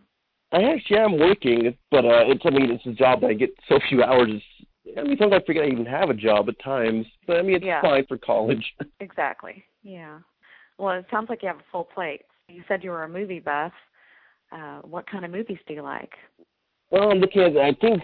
I 0.52 0.64
actually 0.64 0.98
am 0.98 1.20
working, 1.20 1.76
but 1.92 2.06
uh, 2.06 2.24
it's 2.28 2.44
I 2.46 2.50
mean 2.50 2.72
it's 2.72 2.86
a 2.86 2.92
job 2.92 3.22
that 3.22 3.30
I 3.30 3.34
get 3.34 3.50
so 3.68 3.80
few 3.90 4.04
hours 4.04 4.42
I 4.98 5.04
mean, 5.04 5.18
sometimes 5.20 5.42
I 5.44 5.46
forget 5.46 5.64
I 5.64 5.68
even 5.68 5.86
have 5.86 6.10
a 6.10 6.14
job 6.14 6.48
at 6.50 6.60
times, 6.64 7.06
but 7.26 7.38
I 7.38 7.42
mean, 7.42 7.56
it's 7.56 7.66
yeah. 7.66 7.82
fine 7.82 8.06
for 8.08 8.18
college. 8.18 8.64
exactly. 9.00 9.64
Yeah. 9.84 10.20
Well, 10.78 10.98
it 10.98 11.06
sounds 11.10 11.30
like 11.30 11.42
you 11.42 11.48
have 11.48 11.58
a 11.58 11.72
full 11.72 11.86
plate. 11.86 12.22
You 12.48 12.64
said 12.68 12.84
you 12.84 12.92
were 12.92 13.04
a 13.04 13.10
movie 13.10 13.40
buff. 13.40 13.72
Uh, 14.52 14.80
what 14.82 15.10
kind 15.10 15.26
of 15.26 15.32
movies 15.32 15.58
do 15.68 15.74
you 15.74 15.82
like? 15.82 16.12
Well, 16.92 17.12
I'm 17.12 17.20
looking 17.20 17.42
at. 17.42 17.58
I 17.58 17.74
think 17.80 18.02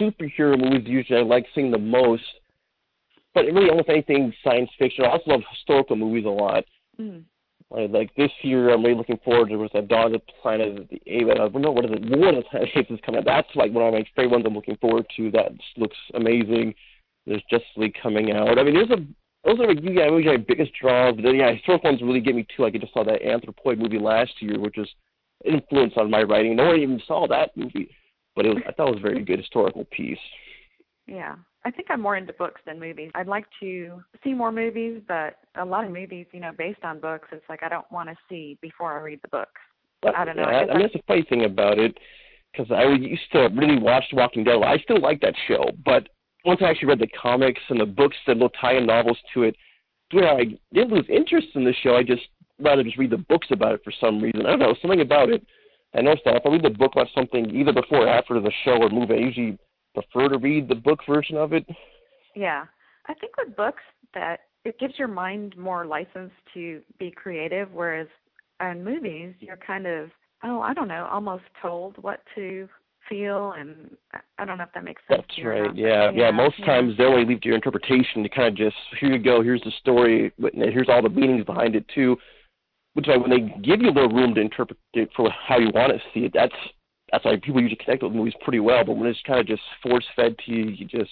superhero 0.00 0.58
movies 0.58 0.86
usually 0.86 1.18
I 1.18 1.22
like 1.22 1.46
seeing 1.54 1.70
the 1.70 1.78
most, 1.78 2.22
but 3.34 3.44
really 3.46 3.70
almost 3.70 3.88
anything 3.88 4.32
science 4.42 4.70
fiction. 4.78 5.04
I 5.04 5.10
also 5.10 5.30
love 5.30 5.42
historical 5.50 5.96
movies 5.96 6.24
a 6.24 6.28
lot. 6.28 6.64
Mm. 6.98 7.24
Like, 7.70 7.90
like 7.90 8.14
this 8.16 8.32
year, 8.42 8.70
I'm 8.70 8.82
really 8.82 8.96
looking 8.96 9.20
forward 9.24 9.48
to 9.48 9.56
was 9.56 9.70
that 9.74 9.88
Dawn 9.88 10.06
of 10.06 10.12
the 10.12 10.32
Planet 10.42 10.78
of 10.78 10.88
the 10.88 11.00
Apes. 11.06 11.30
I 11.30 11.34
don't 11.34 11.62
know 11.62 11.70
what 11.70 11.84
is 11.84 11.92
it. 11.92 12.10
War 12.10 12.30
of 12.30 12.36
the 12.36 12.42
Planet 12.50 12.68
of 12.68 12.74
the 12.74 12.80
Apes 12.80 12.90
is 12.90 12.98
coming. 13.04 13.22
That's 13.24 13.48
like 13.54 13.72
one 13.72 13.86
of 13.86 13.94
my 13.94 14.04
favorite 14.16 14.32
ones. 14.32 14.44
I'm 14.46 14.54
looking 14.54 14.76
forward 14.76 15.06
to. 15.16 15.30
That 15.30 15.52
looks 15.76 15.96
amazing. 16.14 16.74
There's 17.26 17.42
Justice 17.50 17.68
League 17.76 17.96
coming 18.02 18.32
out. 18.32 18.58
I 18.58 18.62
mean, 18.62 18.74
there's 18.74 18.90
a 18.90 19.04
those 19.44 19.58
are 19.60 19.68
like 19.68 19.78
yeah, 19.82 20.10
my 20.10 20.36
biggest 20.36 20.72
draws. 20.80 21.14
But 21.14 21.22
then, 21.22 21.36
yeah, 21.36 21.52
historical 21.52 21.90
ones 21.90 22.02
really 22.02 22.20
get 22.20 22.34
me 22.34 22.46
too. 22.56 22.62
Like 22.62 22.74
I 22.74 22.78
just 22.78 22.92
saw 22.92 23.04
that 23.04 23.22
Anthropoid 23.22 23.78
movie 23.78 23.98
last 23.98 24.32
year, 24.40 24.58
which 24.58 24.76
was 24.76 24.88
influence 25.44 25.94
on 25.96 26.10
my 26.10 26.22
writing. 26.22 26.56
No 26.56 26.66
one 26.66 26.80
even 26.80 27.00
saw 27.06 27.26
that 27.28 27.56
movie, 27.56 27.90
but 28.36 28.46
it 28.46 28.50
was 28.50 28.62
I 28.68 28.72
thought 28.72 28.88
it 28.88 28.94
was 28.96 29.00
a 29.00 29.08
very 29.08 29.24
good 29.24 29.38
historical 29.38 29.84
piece. 29.86 30.18
Yeah, 31.06 31.36
I 31.64 31.70
think 31.70 31.88
I'm 31.90 32.00
more 32.00 32.16
into 32.16 32.32
books 32.34 32.60
than 32.66 32.78
movies. 32.78 33.10
I'd 33.14 33.26
like 33.26 33.46
to 33.60 34.02
see 34.22 34.32
more 34.32 34.52
movies, 34.52 35.02
but 35.08 35.38
a 35.56 35.64
lot 35.64 35.84
of 35.84 35.90
movies, 35.90 36.26
you 36.32 36.40
know, 36.40 36.52
based 36.56 36.84
on 36.84 37.00
books, 37.00 37.28
it's 37.32 37.44
like 37.48 37.62
I 37.62 37.68
don't 37.68 37.90
want 37.90 38.08
to 38.08 38.16
see 38.28 38.58
before 38.62 38.96
I 38.96 39.02
read 39.02 39.20
the 39.22 39.28
books. 39.28 39.60
But, 40.02 40.16
I 40.16 40.24
don't 40.24 40.36
know. 40.36 40.48
Yeah, 40.48 40.58
I, 40.58 40.60
I 40.62 40.72
mean, 40.74 40.82
that's 40.82 40.92
the 40.92 41.02
funny 41.06 41.24
thing 41.28 41.44
about 41.44 41.78
it, 41.78 41.98
because 42.52 42.70
I 42.70 42.84
used 42.84 43.30
to 43.32 43.48
really 43.54 43.78
watch 43.78 44.04
Walking 44.12 44.44
Dead. 44.44 44.62
I 44.62 44.78
still 44.78 45.00
like 45.00 45.20
that 45.22 45.34
show, 45.48 45.64
but 45.84 46.08
once 46.44 46.60
I 46.62 46.70
actually 46.70 46.88
read 46.88 47.00
the 47.00 47.08
comics 47.08 47.60
and 47.68 47.80
the 47.80 47.86
books, 47.86 48.16
the 48.26 48.32
little 48.32 48.50
tie-in 48.50 48.86
novels 48.86 49.18
to 49.34 49.42
it, 49.42 49.56
yeah, 50.12 50.32
I 50.38 50.44
didn't 50.72 50.90
lose 50.90 51.06
interest 51.08 51.48
in 51.54 51.64
the 51.64 51.74
show. 51.82 51.96
I 51.96 52.02
just 52.02 52.22
rather 52.62 52.82
just 52.82 52.98
read 52.98 53.10
the 53.10 53.18
books 53.18 53.48
about 53.50 53.74
it 53.74 53.80
for 53.84 53.92
some 54.00 54.20
reason. 54.20 54.46
I 54.46 54.50
don't 54.50 54.58
know, 54.60 54.74
something 54.80 55.00
about 55.00 55.30
it. 55.30 55.44
I 55.94 56.02
noticed 56.02 56.24
that 56.24 56.36
if 56.36 56.46
I 56.46 56.50
read 56.50 56.62
the 56.62 56.70
book 56.70 56.92
about 56.92 57.08
something 57.14 57.50
either 57.54 57.72
before 57.72 58.06
or 58.06 58.08
after 58.08 58.40
the 58.40 58.52
show 58.64 58.82
or 58.82 58.90
movie, 58.90 59.14
I 59.14 59.18
usually 59.18 59.58
prefer 59.94 60.28
to 60.28 60.38
read 60.38 60.68
the 60.68 60.74
book 60.74 61.00
version 61.08 61.36
of 61.36 61.52
it. 61.52 61.66
Yeah, 62.36 62.64
I 63.06 63.14
think 63.14 63.36
with 63.36 63.56
books 63.56 63.82
that 64.14 64.40
it 64.64 64.78
gives 64.78 64.98
your 64.98 65.08
mind 65.08 65.56
more 65.56 65.86
license 65.86 66.30
to 66.54 66.80
be 66.98 67.10
creative, 67.10 67.72
whereas 67.72 68.06
in 68.60 68.84
movies 68.84 69.34
you're 69.40 69.56
kind 69.56 69.86
of 69.86 70.10
oh 70.44 70.60
I 70.60 70.74
don't 70.74 70.88
know 70.88 71.08
almost 71.10 71.44
told 71.60 71.96
what 72.02 72.20
to 72.34 72.68
feel 73.08 73.52
and 73.58 73.96
I 74.38 74.44
don't 74.44 74.58
know 74.58 74.64
if 74.64 74.72
that 74.74 74.84
makes 74.84 75.02
sense. 75.08 75.22
That's 75.26 75.44
right. 75.44 75.74
Yeah, 75.74 76.10
yeah, 76.10 76.26
yeah. 76.26 76.30
Most 76.30 76.58
yeah. 76.58 76.66
times 76.66 76.96
they 76.96 77.04
only 77.04 77.24
leave 77.24 77.40
to 77.40 77.46
your 77.46 77.56
interpretation 77.56 78.22
to 78.22 78.28
kind 78.28 78.48
of 78.48 78.56
just 78.56 78.76
here 79.00 79.10
you 79.10 79.18
go, 79.18 79.42
here's 79.42 79.62
the 79.62 79.72
story, 79.80 80.32
but 80.38 80.52
here's 80.54 80.88
all 80.88 81.02
the 81.02 81.08
meanings 81.08 81.44
behind 81.44 81.74
it 81.74 81.84
too. 81.94 82.16
Which 82.94 83.06
is 83.06 83.10
why 83.10 83.16
when 83.16 83.30
they 83.30 83.60
give 83.62 83.80
you 83.80 83.90
a 83.90 83.92
little 83.92 84.10
room 84.10 84.34
to 84.34 84.40
interpret 84.40 84.78
it 84.94 85.10
for 85.16 85.30
how 85.30 85.58
you 85.58 85.70
want 85.72 85.92
to 85.92 86.00
see 86.12 86.26
it, 86.26 86.32
that's 86.34 86.54
that's 87.12 87.24
why 87.24 87.36
people 87.36 87.60
usually 87.60 87.78
connect 87.82 88.02
with 88.02 88.12
movies 88.12 88.34
pretty 88.42 88.60
well. 88.60 88.84
But 88.84 88.96
when 88.96 89.08
it's 89.08 89.20
kind 89.26 89.40
of 89.40 89.46
just 89.46 89.62
force 89.82 90.04
fed 90.16 90.36
to 90.46 90.52
you, 90.52 90.64
you 90.70 90.86
just 90.86 91.10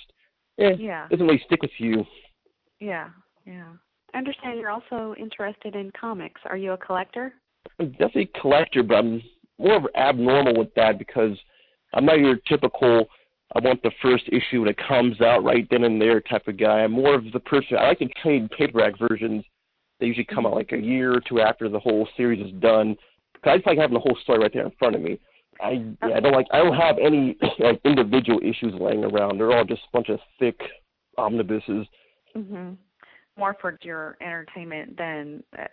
eh, 0.59 0.75
yeah, 0.79 1.07
it 1.07 1.11
doesn't 1.11 1.27
really 1.27 1.43
stick 1.47 1.63
with 1.63 1.71
you. 1.79 2.05
Yeah, 2.81 3.09
yeah. 3.47 3.69
I 4.15 4.19
understand 4.19 4.59
you're 4.59 4.71
also 4.71 5.15
interested 5.19 5.75
in 5.75 5.93
comics. 5.99 6.41
Are 6.47 6.57
you 6.57 6.73
a 6.73 6.79
collector? 6.79 7.35
I'm 7.79 7.91
definitely 7.93 8.31
a 8.35 8.41
collector, 8.41 8.83
but 8.83 8.97
I'm 8.97 9.23
more 9.59 9.77
of 9.77 9.87
abnormal 9.97 10.57
with 10.57 10.75
that 10.75 10.99
because 10.99 11.37
I'm 11.93 12.07
not 12.07 12.19
your 12.19 12.37
typical 12.49 13.09
I 13.57 13.61
want 13.61 13.83
the 13.83 13.91
first 14.03 14.25
issue 14.29 14.61
when 14.61 14.69
it 14.69 14.77
comes 14.77 15.21
out 15.21 15.43
right 15.43 15.67
then 15.71 15.85
and 15.85 16.01
there 16.01 16.21
type 16.21 16.47
of 16.49 16.59
guy. 16.59 16.81
I'm 16.81 16.93
more 16.93 17.15
of 17.15 17.33
the 17.33 17.41
person 17.41 17.79
I 17.79 17.89
like 17.89 17.99
to 18.01 18.09
trade 18.23 18.51
paperback 18.51 18.99
versions. 18.99 19.45
They 20.01 20.07
usually 20.07 20.25
come 20.25 20.47
out 20.47 20.55
like 20.55 20.73
a 20.73 20.79
year 20.79 21.13
or 21.13 21.21
two 21.21 21.41
after 21.41 21.69
the 21.69 21.79
whole 21.79 22.09
series 22.17 22.45
is 22.45 22.53
done. 22.61 22.97
Cause 23.43 23.53
I 23.53 23.57
just 23.57 23.67
like 23.67 23.79
having 23.79 23.95
the 23.95 24.01
whole 24.01 24.17
story 24.23 24.39
right 24.41 24.53
there 24.53 24.65
in 24.65 24.73
front 24.79 24.97
of 24.97 25.03
me. 25.03 25.19
I 25.61 25.85
yeah, 26.07 26.17
I 26.17 26.21
don't 26.21 26.33
like 26.33 26.47
I 26.53 26.59
don't 26.59 26.77
have 26.77 26.99
any 26.99 27.37
like 27.59 27.81
individual 27.85 28.41
issues 28.41 28.75
laying 28.81 29.05
around. 29.05 29.39
They're 29.39 29.53
all 29.53 29.65
just 29.65 29.83
a 29.83 29.97
bunch 29.97 30.09
of 30.09 30.19
thick 30.39 30.61
omnibuses. 31.17 31.87
Mhm 32.37 32.77
more 33.39 33.57
for 33.61 33.79
your 33.83 34.17
entertainment 34.21 34.97
than 34.99 35.43
uh, 35.59 35.65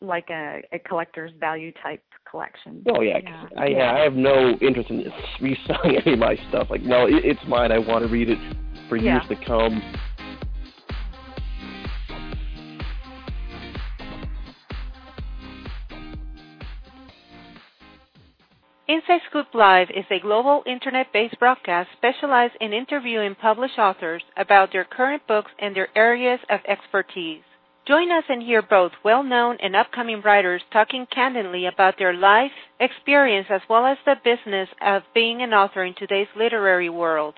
like 0.00 0.28
a, 0.30 0.62
a 0.72 0.78
collector's 0.78 1.30
value 1.38 1.70
type 1.82 2.02
collection. 2.28 2.82
Oh 2.88 3.02
yeah, 3.02 3.18
yeah. 3.22 3.44
I 3.56 3.66
yeah. 3.66 3.92
I 3.92 4.00
have 4.00 4.14
no 4.14 4.52
interest 4.60 4.90
in 4.90 5.04
reselling 5.40 5.98
any 6.04 6.14
of 6.14 6.18
my 6.18 6.36
stuff. 6.48 6.68
Like 6.70 6.82
no, 6.82 7.06
it, 7.06 7.24
it's 7.24 7.40
mine. 7.46 7.70
I 7.70 7.78
want 7.78 8.04
to 8.04 8.10
read 8.10 8.30
it 8.30 8.38
for 8.88 8.96
yeah. 8.96 9.24
years 9.26 9.38
to 9.38 9.46
come. 9.46 9.82
Inside 18.88 19.20
Scoop 19.30 19.46
Live 19.54 19.90
is 19.90 20.06
a 20.10 20.18
global 20.18 20.64
internet-based 20.66 21.38
broadcast 21.38 21.88
specialized 21.96 22.54
in 22.60 22.72
interviewing 22.72 23.36
published 23.36 23.78
authors 23.78 24.24
about 24.36 24.72
their 24.72 24.82
current 24.82 25.24
books 25.28 25.52
and 25.60 25.74
their 25.74 25.86
areas 25.96 26.40
of 26.50 26.58
expertise. 26.66 27.42
Join 27.86 28.10
us 28.10 28.24
and 28.28 28.42
hear 28.42 28.60
both 28.60 28.90
well-known 29.04 29.58
and 29.62 29.76
upcoming 29.76 30.20
writers 30.20 30.62
talking 30.72 31.06
candidly 31.06 31.66
about 31.66 31.94
their 31.96 32.12
life, 32.12 32.50
experience, 32.80 33.46
as 33.50 33.60
well 33.70 33.86
as 33.86 33.98
the 34.04 34.16
business 34.24 34.68
of 34.80 35.02
being 35.14 35.42
an 35.42 35.54
author 35.54 35.84
in 35.84 35.94
today's 35.94 36.28
literary 36.36 36.88
world. 36.88 37.34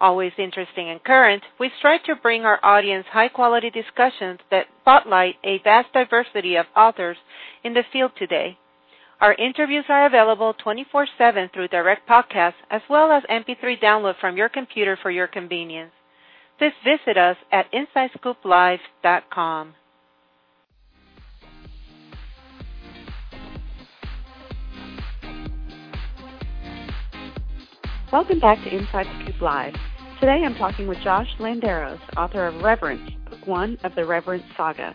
Always 0.00 0.32
interesting 0.36 0.90
and 0.90 1.02
current, 1.02 1.44
we 1.60 1.70
strive 1.78 2.02
to 2.04 2.16
bring 2.16 2.44
our 2.44 2.58
audience 2.64 3.06
high-quality 3.12 3.70
discussions 3.70 4.40
that 4.50 4.66
spotlight 4.80 5.36
a 5.44 5.58
vast 5.62 5.92
diversity 5.92 6.56
of 6.56 6.66
authors 6.76 7.18
in 7.62 7.72
the 7.72 7.84
field 7.92 8.10
today. 8.18 8.58
Our 9.18 9.32
interviews 9.34 9.86
are 9.88 10.06
available 10.06 10.52
24 10.62 11.06
7 11.16 11.48
through 11.54 11.68
direct 11.68 12.06
podcast 12.06 12.52
as 12.70 12.82
well 12.90 13.10
as 13.10 13.22
MP3 13.30 13.80
download 13.82 14.20
from 14.20 14.36
your 14.36 14.50
computer 14.50 14.98
for 15.00 15.10
your 15.10 15.26
convenience. 15.26 15.92
Please 16.58 16.74
visit 16.84 17.16
us 17.16 17.36
at 17.50 17.64
InsideScoopLive.com. 17.72 19.74
Welcome 28.12 28.40
back 28.40 28.62
to 28.64 28.74
Inside 28.74 29.06
Scoop 29.22 29.40
Live. 29.40 29.74
Today 30.20 30.42
I'm 30.44 30.54
talking 30.56 30.86
with 30.86 30.98
Josh 31.02 31.28
Landeros, 31.38 31.98
author 32.18 32.46
of 32.46 32.62
Reverence, 32.62 33.10
Book 33.30 33.46
One 33.46 33.78
of 33.82 33.94
the 33.94 34.04
Reverence 34.04 34.44
Saga 34.56 34.94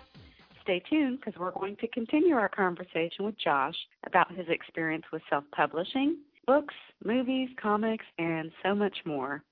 stay 0.63 0.81
tuned 0.89 1.19
because 1.19 1.39
we're 1.39 1.51
going 1.51 1.75
to 1.77 1.87
continue 1.87 2.35
our 2.35 2.49
conversation 2.49 3.25
with 3.25 3.39
Josh 3.39 3.75
about 4.05 4.33
his 4.33 4.47
experience 4.49 5.05
with 5.11 5.21
self 5.29 5.43
publishing, 5.55 6.17
books, 6.47 6.73
movies, 7.03 7.49
comics, 7.61 8.05
and 8.17 8.51
so 8.63 8.73
much 8.75 8.97
more. 9.05 9.43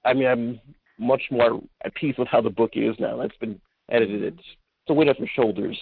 I 0.04 0.14
mean, 0.14 0.28
I'm 0.28 0.60
much 1.00 1.24
more 1.32 1.62
at 1.84 1.96
peace 1.96 2.16
with 2.18 2.28
how 2.28 2.42
the 2.42 2.50
book 2.50 2.72
is 2.74 2.96
now. 3.00 3.18
That's 3.18 3.38
been 3.38 3.60
edited. 3.90 4.24
It's, 4.24 4.38
it's 4.38 4.90
a 4.90 4.94
weight 4.94 5.10
off 5.10 5.20
your 5.20 5.28
shoulders. 5.36 5.80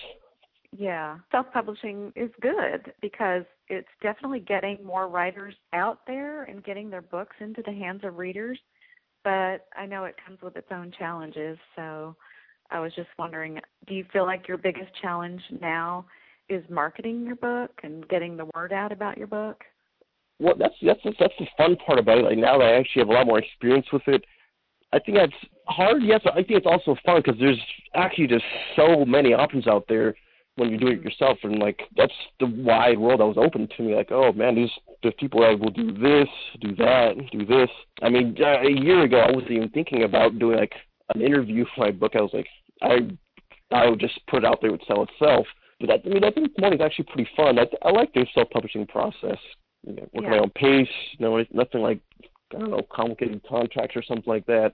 Yeah, 0.76 1.18
self 1.32 1.48
publishing 1.54 2.14
is 2.16 2.32
good 2.42 2.94
because 3.02 3.44
it's 3.68 3.88
definitely 4.02 4.42
getting 4.42 4.84
more 4.84 5.08
writers 5.08 5.56
out 5.74 6.00
there 6.06 6.44
and 6.44 6.64
getting 6.64 6.90
their 6.90 7.02
books 7.02 7.36
into 7.40 7.62
the 7.66 7.72
hands 7.72 8.02
of 8.04 8.18
readers. 8.18 8.60
But 9.24 9.68
I 9.76 9.86
know 9.86 10.04
it 10.06 10.16
comes 10.26 10.42
with 10.42 10.58
its 10.58 10.68
own 10.72 10.92
challenges. 10.98 11.58
So 11.76 12.16
I 12.70 12.80
was 12.80 12.94
just 12.96 13.10
wondering 13.18 13.60
do 13.88 13.94
you 13.94 14.06
feel 14.12 14.26
like 14.26 14.48
your 14.48 14.58
biggest 14.58 14.92
challenge 15.02 15.42
now 15.62 16.06
is 16.50 16.64
marketing 16.70 17.26
your 17.26 17.36
book 17.36 17.72
and 17.84 18.08
getting 18.10 18.36
the 18.36 18.50
word 18.54 18.74
out 18.74 18.92
about 18.92 19.18
your 19.18 19.28
book? 19.28 19.64
Well, 20.40 20.56
that's 20.58 20.76
that's 20.82 21.00
that's 21.20 21.34
the 21.40 21.48
fun 21.58 21.78
part 21.86 22.00
about 22.00 22.18
it. 22.18 22.26
Like 22.26 22.38
now 22.38 22.58
that 22.58 22.66
I 22.66 22.74
actually 22.74 23.02
have 23.02 23.10
a 23.10 23.14
lot 23.14 23.28
more 23.28 23.40
experience 23.40 23.86
with 23.94 24.02
it, 24.08 24.26
I 24.92 25.00
think 25.00 25.18
that's 25.18 25.34
hard. 25.68 26.04
Yes, 26.04 26.22
I 26.26 26.36
think 26.36 26.52
it's 26.52 26.66
also 26.66 26.96
fun 27.06 27.22
because 27.24 27.40
there's 27.40 27.60
actually 27.96 28.28
just 28.28 28.44
so 28.76 29.06
many 29.06 29.34
options 29.34 29.68
out 29.68 29.86
there 29.88 30.16
when 30.56 30.70
you 30.70 30.78
do 30.78 30.88
it 30.88 31.02
yourself 31.02 31.38
and 31.44 31.60
like 31.60 31.82
that's 31.98 32.14
the 32.40 32.46
wide 32.46 33.00
world 33.00 33.20
that 33.20 33.26
was 33.26 33.38
open 33.38 33.68
to 33.76 33.84
me. 33.84 33.96
Like 33.96 34.12
oh 34.12 34.32
man 34.34 34.56
these 34.56 34.70
there's 35.02 35.16
people 35.20 35.42
that 35.42 35.60
will 35.60 35.72
do 35.72 35.92
this 35.92 36.30
do 36.62 36.76
that 36.76 37.14
do 37.32 37.46
this. 37.46 37.70
I 38.02 38.10
mean 38.10 38.38
a 38.40 38.70
year 38.70 39.04
ago 39.04 39.20
i 39.20 39.32
wasn't 39.32 39.52
even 39.52 39.70
thinking 39.70 40.04
about 40.04 40.40
doing 40.40 40.58
like 40.58 40.74
an 41.14 41.22
interview 41.22 41.66
for 41.76 41.86
my 41.86 41.92
book. 41.92 42.14
I 42.16 42.22
was 42.22 42.34
like 42.34 42.48
i 42.82 43.00
i 43.72 43.90
would 43.90 44.00
just 44.00 44.20
put 44.28 44.44
it 44.44 44.46
out 44.46 44.60
there 44.62 44.70
it 44.70 44.74
would 44.74 44.84
sell 44.88 45.04
itself. 45.04 45.48
But 45.80 45.88
that, 45.88 46.02
i 46.06 46.10
mean 46.10 46.24
i 46.24 46.32
think 46.32 46.52
is 46.58 46.82
actually 46.82 47.06
pretty 47.06 47.30
fun. 47.36 47.58
I 47.58 47.66
i 47.82 47.92
like 47.92 48.14
the 48.14 48.26
self 48.34 48.50
publishing 48.52 48.86
process 48.86 49.40
you 49.86 49.94
know, 49.94 50.08
work 50.14 50.24
yeah. 50.24 50.30
my 50.30 50.38
own 50.38 50.52
pace 50.52 50.88
know 51.20 51.44
nothing 51.52 51.82
like 51.82 52.00
i 52.56 52.60
don't 52.60 52.70
know 52.70 52.86
complicated 52.92 53.42
contracts 53.48 53.96
or 53.96 54.04
something 54.04 54.32
like 54.32 54.46
that. 54.46 54.74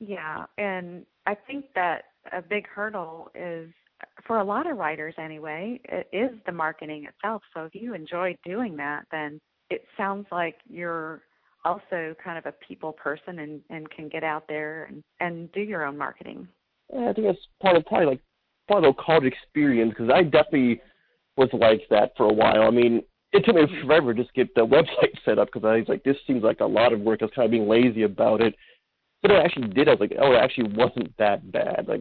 Yeah 0.00 0.46
and 0.58 1.06
i 1.26 1.34
think 1.34 1.66
that 1.74 2.02
a 2.32 2.42
big 2.42 2.66
hurdle 2.66 3.30
is 3.34 3.70
for 4.26 4.38
a 4.38 4.44
lot 4.44 4.70
of 4.70 4.76
writers 4.76 5.14
anyway, 5.18 5.80
it 5.84 6.08
is 6.12 6.30
the 6.46 6.52
marketing 6.52 7.06
itself. 7.06 7.42
So 7.54 7.64
if 7.64 7.74
you 7.74 7.94
enjoy 7.94 8.36
doing 8.44 8.76
that, 8.76 9.04
then 9.10 9.40
it 9.70 9.84
sounds 9.96 10.26
like 10.30 10.56
you're 10.68 11.22
also 11.64 12.14
kind 12.22 12.38
of 12.38 12.46
a 12.46 12.54
people 12.66 12.92
person 12.92 13.40
and 13.40 13.60
and 13.70 13.90
can 13.90 14.08
get 14.08 14.24
out 14.24 14.44
there 14.48 14.84
and 14.84 15.02
and 15.20 15.50
do 15.52 15.60
your 15.60 15.84
own 15.84 15.96
marketing. 15.96 16.48
Yeah, 16.92 17.10
I 17.10 17.12
think 17.12 17.26
that's 17.26 17.46
part 17.60 17.76
of 17.76 17.84
probably 17.86 18.06
like 18.06 18.20
part 18.68 18.84
of 18.84 18.94
the 18.94 19.02
college 19.02 19.24
experience 19.24 19.90
because 19.90 20.10
I 20.12 20.22
definitely 20.22 20.80
was 21.36 21.50
like 21.52 21.82
that 21.90 22.12
for 22.16 22.24
a 22.24 22.32
while. 22.32 22.62
I 22.62 22.70
mean, 22.70 23.02
it 23.32 23.44
took 23.44 23.54
me 23.54 23.62
forever 23.84 24.14
to 24.14 24.22
just 24.22 24.34
get 24.34 24.54
the 24.54 24.60
website 24.66 25.14
set 25.24 25.38
up 25.38 25.48
because 25.52 25.66
I 25.66 25.76
was 25.76 25.88
like, 25.88 26.04
this 26.04 26.16
seems 26.26 26.42
like 26.42 26.60
a 26.60 26.66
lot 26.66 26.92
of 26.92 27.00
work. 27.00 27.20
I 27.22 27.26
was 27.26 27.32
kind 27.34 27.46
of 27.46 27.50
being 27.50 27.68
lazy 27.68 28.02
about 28.02 28.40
it. 28.40 28.54
But 29.22 29.32
I 29.32 29.42
actually 29.42 29.68
did. 29.68 29.86
I 29.88 29.92
was 29.92 30.00
like, 30.00 30.14
oh, 30.18 30.32
it 30.32 30.38
actually 30.38 30.72
wasn't 30.74 31.14
that 31.18 31.52
bad. 31.52 31.86
Like, 31.86 32.00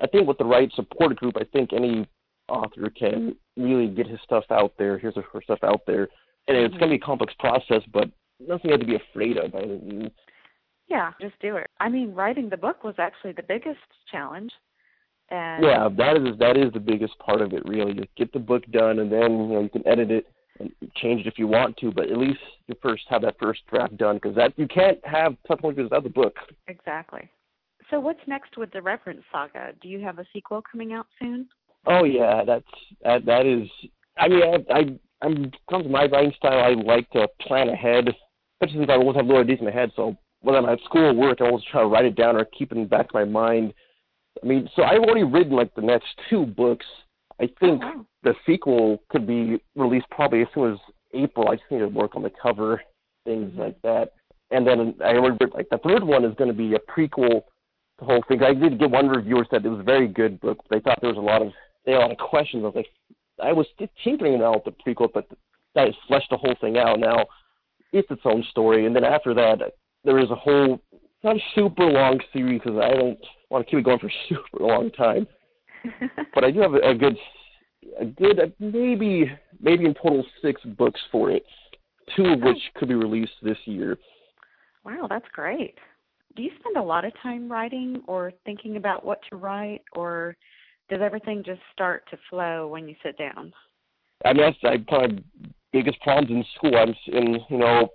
I 0.00 0.06
think 0.06 0.28
with 0.28 0.38
the 0.38 0.44
right 0.44 0.70
support 0.74 1.16
group, 1.16 1.36
I 1.36 1.44
think 1.44 1.72
any 1.72 2.06
author 2.48 2.90
can 2.90 3.36
really 3.56 3.88
get 3.88 4.06
his 4.06 4.20
stuff 4.24 4.44
out 4.50 4.74
there. 4.78 4.98
Here's 4.98 5.14
her 5.14 5.42
stuff 5.42 5.60
out 5.62 5.82
there, 5.86 6.08
and 6.48 6.56
it's 6.56 6.76
going 6.76 6.90
to 6.90 6.98
be 6.98 7.02
a 7.02 7.06
complex 7.06 7.34
process, 7.38 7.82
but 7.92 8.10
nothing 8.40 8.70
you 8.70 8.72
have 8.72 8.80
to 8.80 8.86
be 8.86 8.96
afraid 8.96 9.36
of. 9.38 9.54
I 9.54 9.60
mean, 9.60 10.10
yeah, 10.88 11.12
just 11.20 11.34
do 11.40 11.56
it. 11.56 11.68
I 11.80 11.88
mean, 11.88 12.14
writing 12.14 12.48
the 12.48 12.56
book 12.56 12.84
was 12.84 12.94
actually 12.98 13.32
the 13.32 13.42
biggest 13.42 13.80
challenge. 14.10 14.52
And 15.30 15.64
yeah, 15.64 15.88
that 15.96 16.16
is 16.16 16.38
that 16.38 16.56
is 16.56 16.72
the 16.72 16.80
biggest 16.80 17.18
part 17.18 17.40
of 17.40 17.52
it. 17.52 17.66
Really, 17.66 17.94
just 17.94 18.14
get 18.16 18.32
the 18.32 18.38
book 18.38 18.64
done, 18.70 19.00
and 19.00 19.10
then 19.10 19.48
you 19.48 19.54
know 19.54 19.62
you 19.62 19.68
can 19.68 19.86
edit 19.86 20.10
it 20.12 20.26
and 20.60 20.72
change 20.94 21.22
it 21.22 21.26
if 21.26 21.36
you 21.36 21.48
want 21.48 21.76
to. 21.78 21.90
But 21.90 22.10
at 22.10 22.16
least 22.16 22.38
you 22.68 22.76
first 22.80 23.02
have 23.08 23.22
that 23.22 23.36
first 23.40 23.62
draft 23.68 23.96
done 23.96 24.16
because 24.16 24.36
that 24.36 24.52
you 24.56 24.68
can't 24.68 25.04
have 25.04 25.36
tough 25.48 25.58
points 25.60 25.80
without 25.80 26.04
the 26.04 26.10
book. 26.10 26.36
Exactly. 26.68 27.28
So 27.90 28.00
what's 28.00 28.20
next 28.26 28.56
with 28.56 28.72
the 28.72 28.82
Reverence 28.82 29.22
saga? 29.30 29.72
Do 29.80 29.88
you 29.88 30.00
have 30.00 30.18
a 30.18 30.26
sequel 30.32 30.62
coming 30.70 30.92
out 30.92 31.06
soon? 31.20 31.46
Oh 31.86 32.04
yeah, 32.04 32.42
that's 32.44 32.64
that 33.04 33.24
that 33.26 33.46
is. 33.46 33.68
I 34.18 34.28
mean, 34.28 34.42
I, 34.42 34.74
I 34.74 34.98
I'm 35.22 35.50
comes 35.70 35.84
to 35.84 35.88
my 35.88 36.06
writing 36.06 36.32
style. 36.36 36.58
I 36.58 36.74
like 36.74 37.08
to 37.10 37.28
plan 37.40 37.68
ahead, 37.68 38.08
especially 38.60 38.80
since 38.80 38.90
I 38.90 38.94
always 38.94 39.16
have 39.16 39.26
little 39.26 39.42
ideas 39.42 39.60
in 39.60 39.66
my 39.66 39.72
head. 39.72 39.92
So 39.94 40.16
when 40.42 40.54
I'm 40.54 40.66
at 40.66 40.80
school 40.84 41.06
or 41.06 41.14
work, 41.14 41.40
I 41.40 41.46
always 41.46 41.64
try 41.70 41.82
to 41.82 41.86
write 41.86 42.04
it 42.04 42.16
down 42.16 42.36
or 42.36 42.44
keep 42.44 42.72
it 42.72 42.76
in 42.76 42.84
the 42.84 42.88
back 42.88 43.06
of 43.06 43.14
my 43.14 43.24
mind. 43.24 43.72
I 44.42 44.46
mean, 44.46 44.68
so 44.76 44.82
I've 44.82 45.00
already 45.00 45.22
written 45.22 45.52
like 45.52 45.74
the 45.74 45.82
next 45.82 46.08
two 46.28 46.44
books. 46.44 46.86
I 47.40 47.48
think 47.60 47.82
oh, 47.84 47.92
wow. 47.96 48.06
the 48.22 48.34
sequel 48.46 49.02
could 49.10 49.26
be 49.26 49.60
released 49.74 50.06
probably 50.10 50.42
as 50.42 50.48
soon 50.54 50.72
as 50.72 50.78
April. 51.14 51.48
I 51.48 51.56
just 51.56 51.70
need 51.70 51.78
to 51.78 51.88
work 51.88 52.16
on 52.16 52.22
the 52.22 52.32
cover, 52.42 52.82
things 53.24 53.50
mm-hmm. 53.52 53.60
like 53.60 53.80
that. 53.82 54.12
And 54.50 54.66
then 54.66 54.94
I 55.04 55.14
already 55.14 55.44
like 55.52 55.68
the 55.70 55.78
third 55.78 56.04
one 56.04 56.24
is 56.24 56.34
going 56.36 56.50
to 56.50 56.56
be 56.56 56.74
a 56.74 56.78
prequel. 56.78 57.42
The 57.98 58.04
whole 58.04 58.22
thing. 58.28 58.42
I 58.42 58.52
did 58.52 58.78
get 58.78 58.90
one 58.90 59.08
reviewer 59.08 59.46
said 59.48 59.64
it 59.64 59.70
was 59.70 59.80
a 59.80 59.84
very 59.84 60.08
good 60.08 60.40
book. 60.40 60.58
They 60.70 60.80
thought 60.80 60.98
there 61.00 61.10
was 61.10 61.18
a 61.18 61.20
lot 61.20 61.42
of 61.42 61.52
they 61.84 61.92
had 61.92 61.98
a 61.98 62.02
lot 62.02 62.10
of 62.12 62.18
questions. 62.18 62.62
I 62.62 62.66
was 62.66 62.74
like, 62.76 62.90
I 63.42 63.52
was 63.52 63.66
tinkering 64.04 64.38
now 64.38 64.54
with 64.54 64.64
the 64.64 64.72
prequel, 64.72 65.08
but 65.12 65.28
that 65.74 65.86
has 65.86 65.94
fleshed 66.08 66.30
the 66.30 66.36
whole 66.36 66.54
thing 66.60 66.76
out. 66.76 66.98
Now 66.98 67.26
it's 67.92 68.10
its 68.10 68.22
own 68.24 68.44
story, 68.50 68.86
and 68.86 68.94
then 68.94 69.04
after 69.04 69.32
that, 69.34 69.58
there 70.04 70.18
is 70.18 70.30
a 70.30 70.34
whole 70.34 70.80
not 71.24 71.36
a 71.36 71.40
super 71.54 71.84
long 71.84 72.20
series 72.32 72.60
because 72.62 72.78
I 72.78 72.94
don't 72.94 73.18
want 73.50 73.66
to 73.66 73.70
keep 73.70 73.80
it 73.80 73.84
going 73.84 73.98
for 73.98 74.08
a 74.08 74.10
super 74.28 74.64
long 74.64 74.90
time. 74.90 75.26
but 76.34 76.44
I 76.44 76.50
do 76.50 76.60
have 76.60 76.74
a, 76.74 76.90
a 76.90 76.94
good, 76.94 77.16
a 78.00 78.04
good 78.04 78.40
uh, 78.40 78.46
maybe 78.58 79.30
maybe 79.60 79.84
in 79.84 79.94
total 79.94 80.24
six 80.42 80.60
books 80.62 81.00
for 81.10 81.30
it, 81.30 81.44
two 82.16 82.26
of 82.26 82.40
which 82.40 82.58
could 82.76 82.88
be 82.88 82.94
released 82.94 83.32
this 83.42 83.58
year. 83.64 83.98
Wow, 84.84 85.06
that's 85.08 85.26
great. 85.32 85.74
Do 86.36 86.42
you 86.42 86.50
spend 86.60 86.76
a 86.76 86.82
lot 86.82 87.04
of 87.04 87.12
time 87.22 87.50
writing 87.50 88.02
or 88.06 88.32
thinking 88.44 88.76
about 88.76 89.04
what 89.04 89.20
to 89.30 89.36
write, 89.36 89.82
or 89.92 90.36
does 90.90 91.00
everything 91.02 91.42
just 91.44 91.60
start 91.72 92.04
to 92.10 92.18
flow 92.28 92.68
when 92.68 92.86
you 92.88 92.94
sit 93.02 93.16
down? 93.16 93.52
I 94.24 94.32
mean, 94.32 94.42
that's 94.42 94.56
I 94.62 94.84
probably 94.86 95.24
biggest 95.72 96.00
problems 96.02 96.30
in 96.30 96.44
school. 96.54 96.76
I'm 96.76 96.94
in 97.06 97.38
you 97.48 97.58
know 97.58 97.88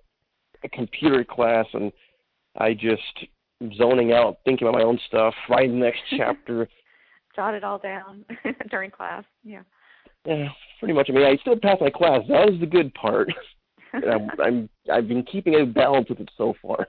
a 0.63 0.69
computer 0.69 1.23
class 1.23 1.65
and 1.73 1.91
I 2.58 2.73
just 2.73 3.01
zoning 3.77 4.12
out, 4.12 4.38
thinking 4.43 4.67
about 4.67 4.80
my 4.80 4.86
own 4.86 4.99
stuff, 5.08 5.34
writing 5.49 5.80
the 5.80 5.86
next 5.86 6.01
chapter. 6.17 6.67
Jot 7.36 7.54
it 7.54 7.63
all 7.63 7.80
down 7.80 8.25
during 8.69 8.91
class. 8.91 9.23
Yeah. 9.43 9.62
Yeah, 10.25 10.49
pretty 10.80 10.93
much. 10.93 11.10
I 11.10 11.13
mean, 11.13 11.25
I 11.25 11.38
still 11.38 11.58
pass 11.58 11.77
my 11.80 11.89
class. 11.89 12.21
That 12.27 12.49
is 12.49 12.60
the 12.60 12.65
good 12.65 12.93
part. 12.93 13.32
I'm, 13.93 14.30
I'm 14.43 14.69
I've 14.91 15.08
been 15.08 15.23
keeping 15.23 15.56
a 15.56 15.65
balance 15.65 16.10
with 16.10 16.19
it 16.19 16.30
so 16.38 16.54
far. 16.62 16.86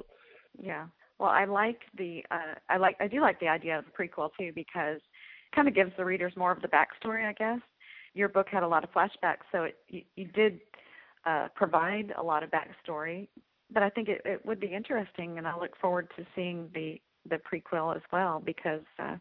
Yeah. 0.61 0.87
Well, 1.23 1.31
I 1.31 1.45
like 1.45 1.79
the 1.97 2.25
uh 2.33 2.55
I 2.69 2.79
like 2.79 2.97
I 3.01 3.07
do 3.07 3.21
like 3.21 3.39
the 3.39 3.47
idea 3.47 3.79
of 3.79 3.85
the 3.85 3.93
prequel 3.93 4.31
too 4.37 4.51
because 4.57 4.97
it 4.97 5.55
kind 5.55 5.69
of 5.69 5.75
gives 5.75 5.93
the 5.97 6.05
readers 6.05 6.33
more 6.37 6.51
of 6.51 6.61
the 6.61 6.69
backstory, 6.69 7.25
I 7.25 7.33
guess. 7.33 7.61
Your 8.13 8.29
book 8.29 8.49
had 8.51 8.65
a 8.65 8.69
lot 8.69 8.83
of 8.83 8.91
flashbacks, 8.93 9.47
so 9.53 9.63
it 9.63 9.77
you, 9.89 10.03
you 10.17 10.27
did 10.27 10.59
uh 11.25 11.47
provide 11.55 12.13
a 12.19 12.23
lot 12.23 12.43
of 12.43 12.51
backstory 12.51 13.29
but 13.73 13.85
I 13.85 13.91
think 13.91 14.09
it, 14.09 14.21
it 14.25 14.45
would 14.45 14.61
be 14.61 14.67
interesting, 14.67 15.39
and 15.39 15.47
I 15.47 15.57
look 15.59 15.77
forward 15.81 16.09
to 16.17 16.27
seeing 16.35 16.69
the 16.75 17.01
the 17.31 17.37
prequel 17.37 17.95
as 17.95 18.03
well 18.13 18.43
because 18.45 18.83
uh, 18.99 19.17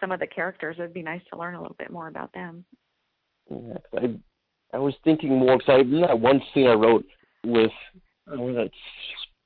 some 0.00 0.10
of 0.10 0.20
the 0.20 0.26
characters 0.26 0.76
it 0.78 0.82
would 0.82 0.94
be 0.94 1.02
nice 1.02 1.20
to 1.30 1.38
learn 1.38 1.54
a 1.54 1.60
little 1.60 1.76
bit 1.78 1.90
more 1.90 2.08
about 2.08 2.32
them. 2.32 2.64
Yeah, 3.50 3.74
I 3.94 4.18
I 4.72 4.78
was 4.78 4.94
thinking 5.04 5.38
more 5.38 5.58
because 5.58 5.84
I 5.86 6.06
that 6.06 6.18
one 6.18 6.40
scene 6.54 6.66
I 6.66 6.72
wrote 6.72 7.04
with 7.44 7.70
I 8.26 8.36
know 8.36 8.54
that 8.54 8.70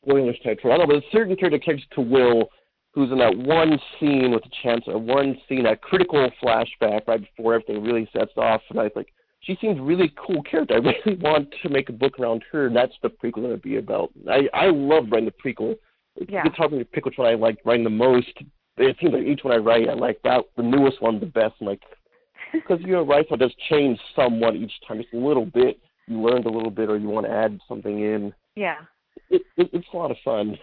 spoilers 0.06 0.38
type. 0.44 0.58
I 0.64 0.68
don't 0.68 0.78
know, 0.80 0.86
but 0.86 0.96
a 0.96 1.10
certain 1.12 1.36
character 1.36 1.58
connects 1.58 1.86
to 1.94 2.00
Will, 2.00 2.48
who's 2.92 3.10
in 3.10 3.18
that 3.18 3.36
one 3.36 3.78
scene 3.98 4.30
with 4.30 4.42
the 4.42 4.50
chance 4.62 4.84
of 4.86 5.02
one 5.02 5.36
scene, 5.48 5.64
that 5.64 5.82
critical 5.82 6.30
flashback 6.42 7.06
right 7.06 7.20
before 7.20 7.54
everything 7.54 7.82
really 7.82 8.08
sets 8.12 8.32
off, 8.36 8.62
and 8.70 8.78
I 8.78 8.84
was 8.84 8.92
like, 8.96 9.12
she 9.40 9.56
seems 9.60 9.78
really 9.80 10.12
cool 10.16 10.42
character. 10.42 10.74
I 10.74 10.78
really 11.06 11.18
want 11.20 11.54
to 11.62 11.68
make 11.68 11.88
a 11.88 11.92
book 11.92 12.18
around 12.18 12.42
her, 12.52 12.66
and 12.66 12.76
that's 12.76 12.94
the 13.02 13.08
prequel 13.08 13.42
going 13.42 13.50
to 13.50 13.58
be 13.58 13.76
about. 13.76 14.10
I 14.28 14.48
I 14.54 14.70
love 14.70 15.04
writing 15.10 15.30
the 15.30 15.50
prequel. 15.50 15.76
Yeah. 16.28 16.42
It's 16.46 16.56
hard 16.56 16.70
to 16.70 16.84
pick 16.84 17.04
which 17.04 17.18
one 17.18 17.28
I 17.28 17.34
like 17.34 17.58
writing 17.64 17.84
the 17.84 17.90
most. 17.90 18.32
It 18.78 18.96
seems 19.00 19.12
like 19.12 19.24
each 19.24 19.40
one 19.42 19.54
I 19.54 19.58
write, 19.58 19.88
I 19.88 19.94
like 19.94 20.20
that 20.24 20.44
the 20.56 20.62
newest 20.62 21.00
one 21.00 21.20
the 21.20 21.26
best. 21.26 21.54
I'm 21.60 21.66
like, 21.66 21.82
because 22.52 22.78
you 22.80 22.92
know, 22.92 23.02
rifle 23.02 23.36
does 23.36 23.54
change 23.70 23.98
somewhat 24.14 24.56
each 24.56 24.72
time, 24.86 24.98
just 24.98 25.12
a 25.12 25.18
little 25.18 25.46
bit. 25.46 25.78
You 26.06 26.20
learned 26.20 26.46
a 26.46 26.50
little 26.50 26.70
bit, 26.70 26.88
or 26.88 26.96
you 26.96 27.08
want 27.08 27.26
to 27.26 27.32
add 27.32 27.58
something 27.68 28.00
in. 28.00 28.32
Yeah. 28.54 28.78
It, 29.30 29.42
it 29.56 29.70
it's 29.72 29.86
a 29.92 29.96
lot 29.96 30.10
of 30.10 30.16
fun 30.24 30.58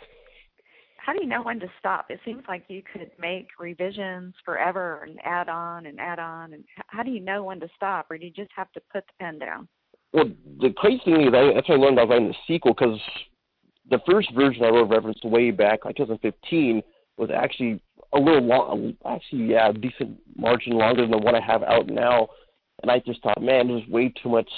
how 1.06 1.12
do 1.12 1.19
you 1.21 1.28
know 1.28 1.43
when 1.43 1.60
to 1.60 1.67
stop? 1.80 2.06
It 2.10 2.19
seems 2.23 2.43
like 2.47 2.63
you 2.69 2.82
could 2.82 3.12
make 3.19 3.47
revisions 3.60 4.34
forever 4.45 5.04
and 5.06 5.19
add 5.26 5.49
on 5.49 5.86
and 5.86 5.99
add 5.99 6.17
on. 6.17 6.54
And 6.54 6.63
how 6.88 7.04
do 7.04 7.12
you 7.12 7.19
know 7.19 7.43
when 7.43 7.60
to 7.60 7.67
stop, 7.76 8.10
or 8.10 8.17
do 8.17 8.26
you 8.26 8.32
just 8.32 8.52
have 8.56 8.71
to 8.71 8.82
put 8.91 9.06
the 9.08 9.13
pen 9.19 9.39
down? 9.39 9.67
Well, 10.13 10.30
the 10.62 10.69
crazy 10.78 11.02
thing 11.04 11.28
is, 11.28 11.34
I, 11.34 11.54
that's 11.54 11.67
what 11.67 11.80
I 11.80 11.82
learned 11.82 11.99
about 11.99 12.10
writing 12.10 12.30
the 12.30 12.36
sequel 12.47 12.73
because 12.73 12.99
the 13.89 13.99
first 14.10 14.34
version 14.34 14.63
I 14.63 14.69
wrote 14.69 14.89
referenced 14.89 15.26
way 15.26 15.52
back, 15.52 15.84
like 15.84 15.97
2015, 15.97 16.82
was 17.17 17.30
actually 17.36 17.82
a 18.13 18.19
little 18.19 18.41
long. 18.41 18.95
Actually, 19.06 19.52
yeah, 19.52 19.69
a 19.69 19.73
decent 19.73 20.17
margin 20.38 20.73
longer 20.73 21.02
than 21.02 21.12
the 21.12 21.17
one 21.17 21.36
I 21.36 21.41
have 21.41 21.63
out 21.63 21.88
now. 21.88 22.30
And 22.82 22.89
I 22.89 22.99
just 22.99 23.21
thought, 23.23 23.41
man, 23.41 23.67
there's 23.67 23.88
way 23.89 24.13
too 24.21 24.30
much 24.30 24.49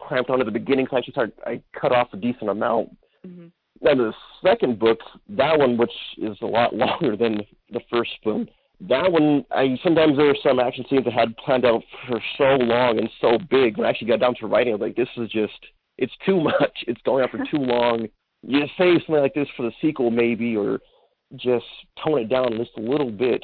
cramped 0.00 0.30
on 0.30 0.40
at 0.40 0.46
the 0.46 0.52
beginning. 0.52 0.86
So 0.90 0.96
I 0.96 0.98
actually 0.98 1.12
started, 1.12 1.34
I 1.46 1.62
cut 1.78 1.92
off 1.92 2.08
a 2.12 2.16
decent 2.16 2.50
amount. 2.50 2.96
Mm-hmm. 3.28 3.46
Now 3.80 3.94
the 3.94 4.12
second 4.44 4.78
book, 4.78 4.98
that 5.28 5.58
one, 5.58 5.76
which 5.76 5.92
is 6.18 6.36
a 6.42 6.46
lot 6.46 6.74
longer 6.84 7.16
than 7.16 7.40
the 7.70 7.80
first 7.90 8.10
one, 8.24 8.48
that 8.80 9.10
one, 9.10 9.44
I 9.50 9.76
sometimes 9.82 10.16
there 10.16 10.26
were 10.26 10.36
some 10.42 10.60
action 10.60 10.84
scenes 10.88 11.06
I 11.06 11.20
had 11.20 11.36
planned 11.36 11.64
out 11.64 11.82
for 12.06 12.20
so 12.36 12.44
long 12.64 12.98
and 12.98 13.10
so 13.20 13.38
big. 13.50 13.76
When 13.76 13.86
I 13.86 13.90
actually 13.90 14.08
got 14.08 14.20
down 14.20 14.36
to 14.36 14.46
writing, 14.46 14.72
I 14.72 14.76
was 14.76 14.82
like, 14.82 14.96
this 14.96 15.08
is 15.16 15.28
just, 15.30 15.58
it's 15.96 16.12
too 16.24 16.40
much. 16.42 16.84
It's 16.86 17.00
going 17.02 17.24
on 17.24 17.30
for 17.30 17.44
too 17.50 17.62
long. 17.64 18.06
You 18.42 18.60
save 18.78 19.00
something 19.00 19.22
like 19.22 19.34
this 19.34 19.48
for 19.56 19.64
the 19.64 19.72
sequel, 19.82 20.12
maybe, 20.12 20.56
or 20.56 20.78
just 21.36 21.66
tone 22.04 22.20
it 22.20 22.28
down 22.28 22.56
just 22.56 22.70
a 22.76 22.80
little 22.80 23.10
bit. 23.10 23.42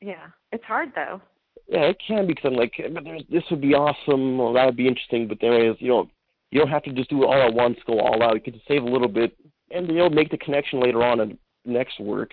Yeah, 0.00 0.26
it's 0.50 0.64
hard 0.64 0.90
though. 0.94 1.20
Yeah, 1.68 1.84
it 1.84 1.96
can 2.06 2.26
because 2.26 2.44
I'm 2.44 2.54
like, 2.54 2.72
but 2.92 3.04
there's, 3.04 3.22
this 3.30 3.44
would 3.50 3.60
be 3.60 3.74
awesome, 3.74 4.40
or 4.40 4.52
that 4.54 4.66
would 4.66 4.76
be 4.76 4.88
interesting. 4.88 5.28
But 5.28 5.38
there 5.40 5.70
is, 5.70 5.76
you 5.78 5.88
know, 5.88 6.10
you 6.54 6.60
don't 6.60 6.70
have 6.70 6.84
to 6.84 6.92
just 6.92 7.10
do 7.10 7.24
it 7.24 7.26
all 7.26 7.48
at 7.48 7.52
once, 7.52 7.76
go 7.84 7.98
all 7.98 8.22
out. 8.22 8.34
You 8.34 8.40
can 8.40 8.60
save 8.68 8.84
a 8.84 8.88
little 8.88 9.08
bit 9.08 9.36
and 9.72 9.88
you'll 9.88 10.08
make 10.08 10.30
the 10.30 10.38
connection 10.38 10.80
later 10.80 11.02
on 11.02 11.18
in 11.18 11.36
next 11.64 11.98
work. 11.98 12.30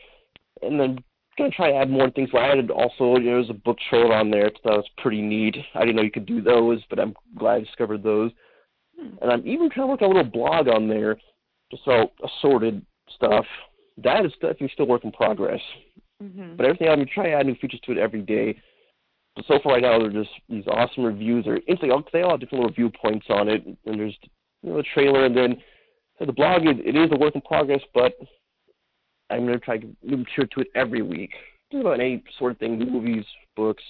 and 0.62 0.78
then 0.78 0.98
gonna 1.38 1.50
try 1.50 1.70
to 1.70 1.76
add 1.76 1.90
more 1.90 2.10
things. 2.10 2.30
I 2.34 2.48
added 2.48 2.70
also 2.70 3.18
you 3.18 3.30
know, 3.30 3.36
there's 3.36 3.50
a 3.50 3.54
book 3.54 3.78
trailer 3.88 4.14
on 4.14 4.30
there 4.30 4.50
that 4.64 4.70
was 4.70 4.84
pretty 4.98 5.22
neat. 5.22 5.56
I 5.74 5.80
didn't 5.80 5.96
know 5.96 6.02
you 6.02 6.10
could 6.10 6.26
do 6.26 6.42
those, 6.42 6.80
but 6.90 6.98
I'm 6.98 7.14
glad 7.38 7.54
I 7.54 7.60
discovered 7.60 8.02
those. 8.02 8.30
Hmm. 8.98 9.14
And 9.22 9.32
I'm 9.32 9.46
even 9.46 9.70
trying 9.70 9.86
to 9.86 9.90
work 9.90 10.00
a 10.02 10.06
little 10.06 10.24
blog 10.24 10.68
on 10.68 10.88
there, 10.88 11.16
just 11.70 11.84
so 11.84 12.10
assorted 12.24 12.84
stuff. 13.14 13.46
That 14.02 14.24
is 14.24 14.32
definitely 14.32 14.70
still 14.72 14.86
work 14.86 15.04
in 15.04 15.12
progress. 15.12 15.60
Mm-hmm. 16.22 16.56
But 16.56 16.66
everything 16.66 16.88
I'm 16.88 16.96
trying 16.96 17.06
to 17.06 17.12
try 17.12 17.26
to 17.26 17.32
add 17.32 17.46
new 17.46 17.54
features 17.56 17.80
to 17.84 17.92
it 17.92 17.98
every 17.98 18.22
day. 18.22 18.60
But 19.36 19.44
so 19.46 19.58
far 19.62 19.74
right 19.74 19.82
now, 19.82 19.98
they're 19.98 20.10
just 20.10 20.30
these 20.48 20.66
awesome 20.66 21.04
reviews. 21.04 21.44
They're 21.44 21.56
interesting. 21.56 21.90
They 22.12 22.22
all 22.22 22.32
have 22.32 22.40
different 22.40 22.62
little 22.64 22.74
viewpoints 22.74 23.26
on 23.30 23.48
it. 23.48 23.64
And 23.66 24.00
there's 24.00 24.16
you 24.62 24.70
know 24.70 24.76
the 24.76 24.84
trailer, 24.94 25.24
and 25.24 25.36
then 25.36 25.56
the 26.18 26.32
blog. 26.32 26.66
It, 26.66 26.80
it 26.84 26.96
is 26.96 27.10
a 27.12 27.18
work 27.18 27.34
in 27.34 27.40
progress, 27.42 27.80
but 27.94 28.12
I'm 29.30 29.46
going 29.46 29.58
to 29.58 29.64
try 29.64 29.78
to 29.78 29.86
make 30.02 30.28
sure 30.34 30.46
to 30.46 30.60
it 30.60 30.68
every 30.74 31.02
week. 31.02 31.30
Just 31.70 31.82
about 31.82 32.00
any 32.00 32.22
sort 32.38 32.52
of 32.52 32.58
thing, 32.58 32.78
movies, 32.78 33.24
books, 33.56 33.82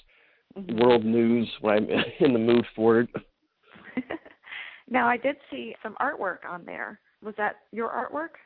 mm-hmm. 0.57 0.79
world 0.79 1.05
news 1.05 1.49
when 1.61 1.75
I'm 1.75 1.89
in 2.21 2.33
the 2.33 2.39
mood 2.39 2.67
for 2.77 3.01
it. 3.01 3.09
now, 4.89 5.09
I 5.09 5.17
did 5.17 5.37
see 5.51 5.75
some 5.83 5.97
artwork 6.01 6.49
on 6.49 6.65
there. 6.65 7.01
Was 7.23 7.35
that 7.39 7.57
your 7.73 7.89
artwork? 7.89 8.39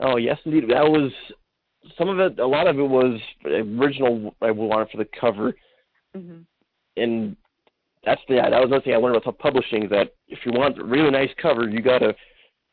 Oh 0.00 0.16
yes, 0.16 0.38
indeed. 0.44 0.64
That 0.68 0.88
was 0.88 1.12
some 1.96 2.08
of 2.08 2.18
it. 2.18 2.38
A 2.38 2.46
lot 2.46 2.66
of 2.66 2.78
it 2.78 2.82
was 2.82 3.20
original. 3.46 4.34
I 4.40 4.50
wanted 4.50 4.90
for 4.90 4.98
the 4.98 5.08
cover, 5.18 5.54
mm-hmm. 6.16 6.40
and 6.96 7.36
that's 8.04 8.20
the 8.28 8.36
that 8.36 8.50
was 8.50 8.66
another 8.66 8.82
thing 8.82 8.94
I 8.94 8.98
learned 8.98 9.16
about 9.16 9.38
publishing. 9.38 9.88
That 9.88 10.14
if 10.28 10.40
you 10.44 10.52
want 10.52 10.78
a 10.78 10.84
really 10.84 11.10
nice 11.10 11.30
cover, 11.40 11.68
you 11.68 11.80
gotta 11.80 12.14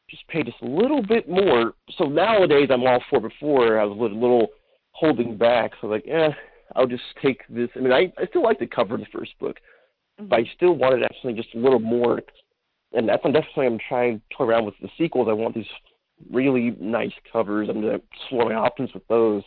just 0.10 0.27
pay 0.27 0.43
just 0.43 0.62
a 0.62 0.67
little 0.67 1.01
bit 1.01 1.29
more. 1.29 1.73
So 1.97 2.05
nowadays 2.05 2.69
I'm 2.71 2.84
all 2.84 3.03
for. 3.10 3.19
Before 3.19 3.79
I 3.79 3.86
was 3.86 3.97
a 3.97 4.15
little 4.15 4.47
holding 4.91 5.38
back. 5.38 5.71
So 5.79 5.88
like, 5.88 6.05
eh, 6.07 6.29
I'll 6.75 6.88
just 6.88 7.03
take 7.21 7.41
this. 7.49 7.69
I 7.75 7.79
mean, 7.79 7.93
I 7.93 8.12
I 8.17 8.25
still 8.27 8.43
like 8.43 8.60
the 8.60 8.67
cover 8.67 8.95
of 8.95 9.01
the 9.01 9.07
first 9.13 9.38
book, 9.39 9.57
mm-hmm. 10.19 10.27
but 10.27 10.39
I 10.39 10.51
still 10.55 10.73
wanted 10.73 11.03
actually 11.03 11.34
just 11.34 11.53
a 11.55 11.60
little 11.60 11.79
more. 11.79 12.21
And 12.93 13.07
that's 13.07 13.23
definitely 13.23 13.67
I'm 13.67 13.79
trying 13.88 14.19
to 14.19 14.38
toy 14.38 14.45
around 14.45 14.65
with 14.65 14.75
the 14.81 14.89
sequels. 14.97 15.27
I 15.29 15.34
want 15.34 15.55
these 15.55 15.65
really 16.29 16.75
nice 16.79 17.12
covers. 17.31 17.69
I'm 17.69 17.81
going 17.81 17.99
to 17.99 18.03
explore 18.13 18.49
my 18.49 18.55
options 18.55 18.93
with 18.93 19.07
those. 19.07 19.43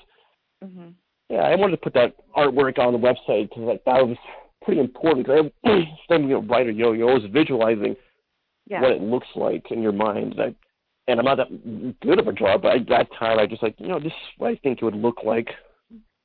Mm-hmm. 0.62 0.88
Yeah, 1.30 1.38
I 1.38 1.54
wanted 1.54 1.72
to 1.72 1.82
put 1.82 1.94
that 1.94 2.16
artwork 2.36 2.78
on 2.78 2.92
the 2.92 2.98
website 2.98 3.48
because 3.48 3.64
like, 3.64 3.84
that 3.84 4.06
was 4.06 4.16
pretty 4.62 4.80
important. 4.80 5.26
Because 5.26 5.50
writer, 6.48 6.70
you 6.70 6.84
know, 6.84 6.92
you're 6.92 7.08
always 7.08 7.30
visualizing 7.30 7.96
yeah. 8.66 8.80
what 8.80 8.92
it 8.92 9.02
looks 9.02 9.28
like 9.34 9.70
in 9.70 9.82
your 9.82 9.92
mind. 9.92 10.34
I, 10.38 10.54
and 11.06 11.18
I'm 11.18 11.24
not 11.24 11.36
that 11.36 12.00
good 12.00 12.18
of 12.18 12.28
a 12.28 12.32
drawer, 12.32 12.58
but 12.58 12.76
at 12.76 12.88
that 12.88 13.08
time 13.18 13.38
I 13.38 13.46
just 13.46 13.62
like, 13.62 13.74
you 13.78 13.88
know, 13.88 13.98
this 13.98 14.12
is 14.12 14.38
what 14.38 14.50
I 14.50 14.56
think 14.56 14.78
it 14.78 14.84
would 14.84 14.94
look 14.94 15.18
like. 15.24 15.48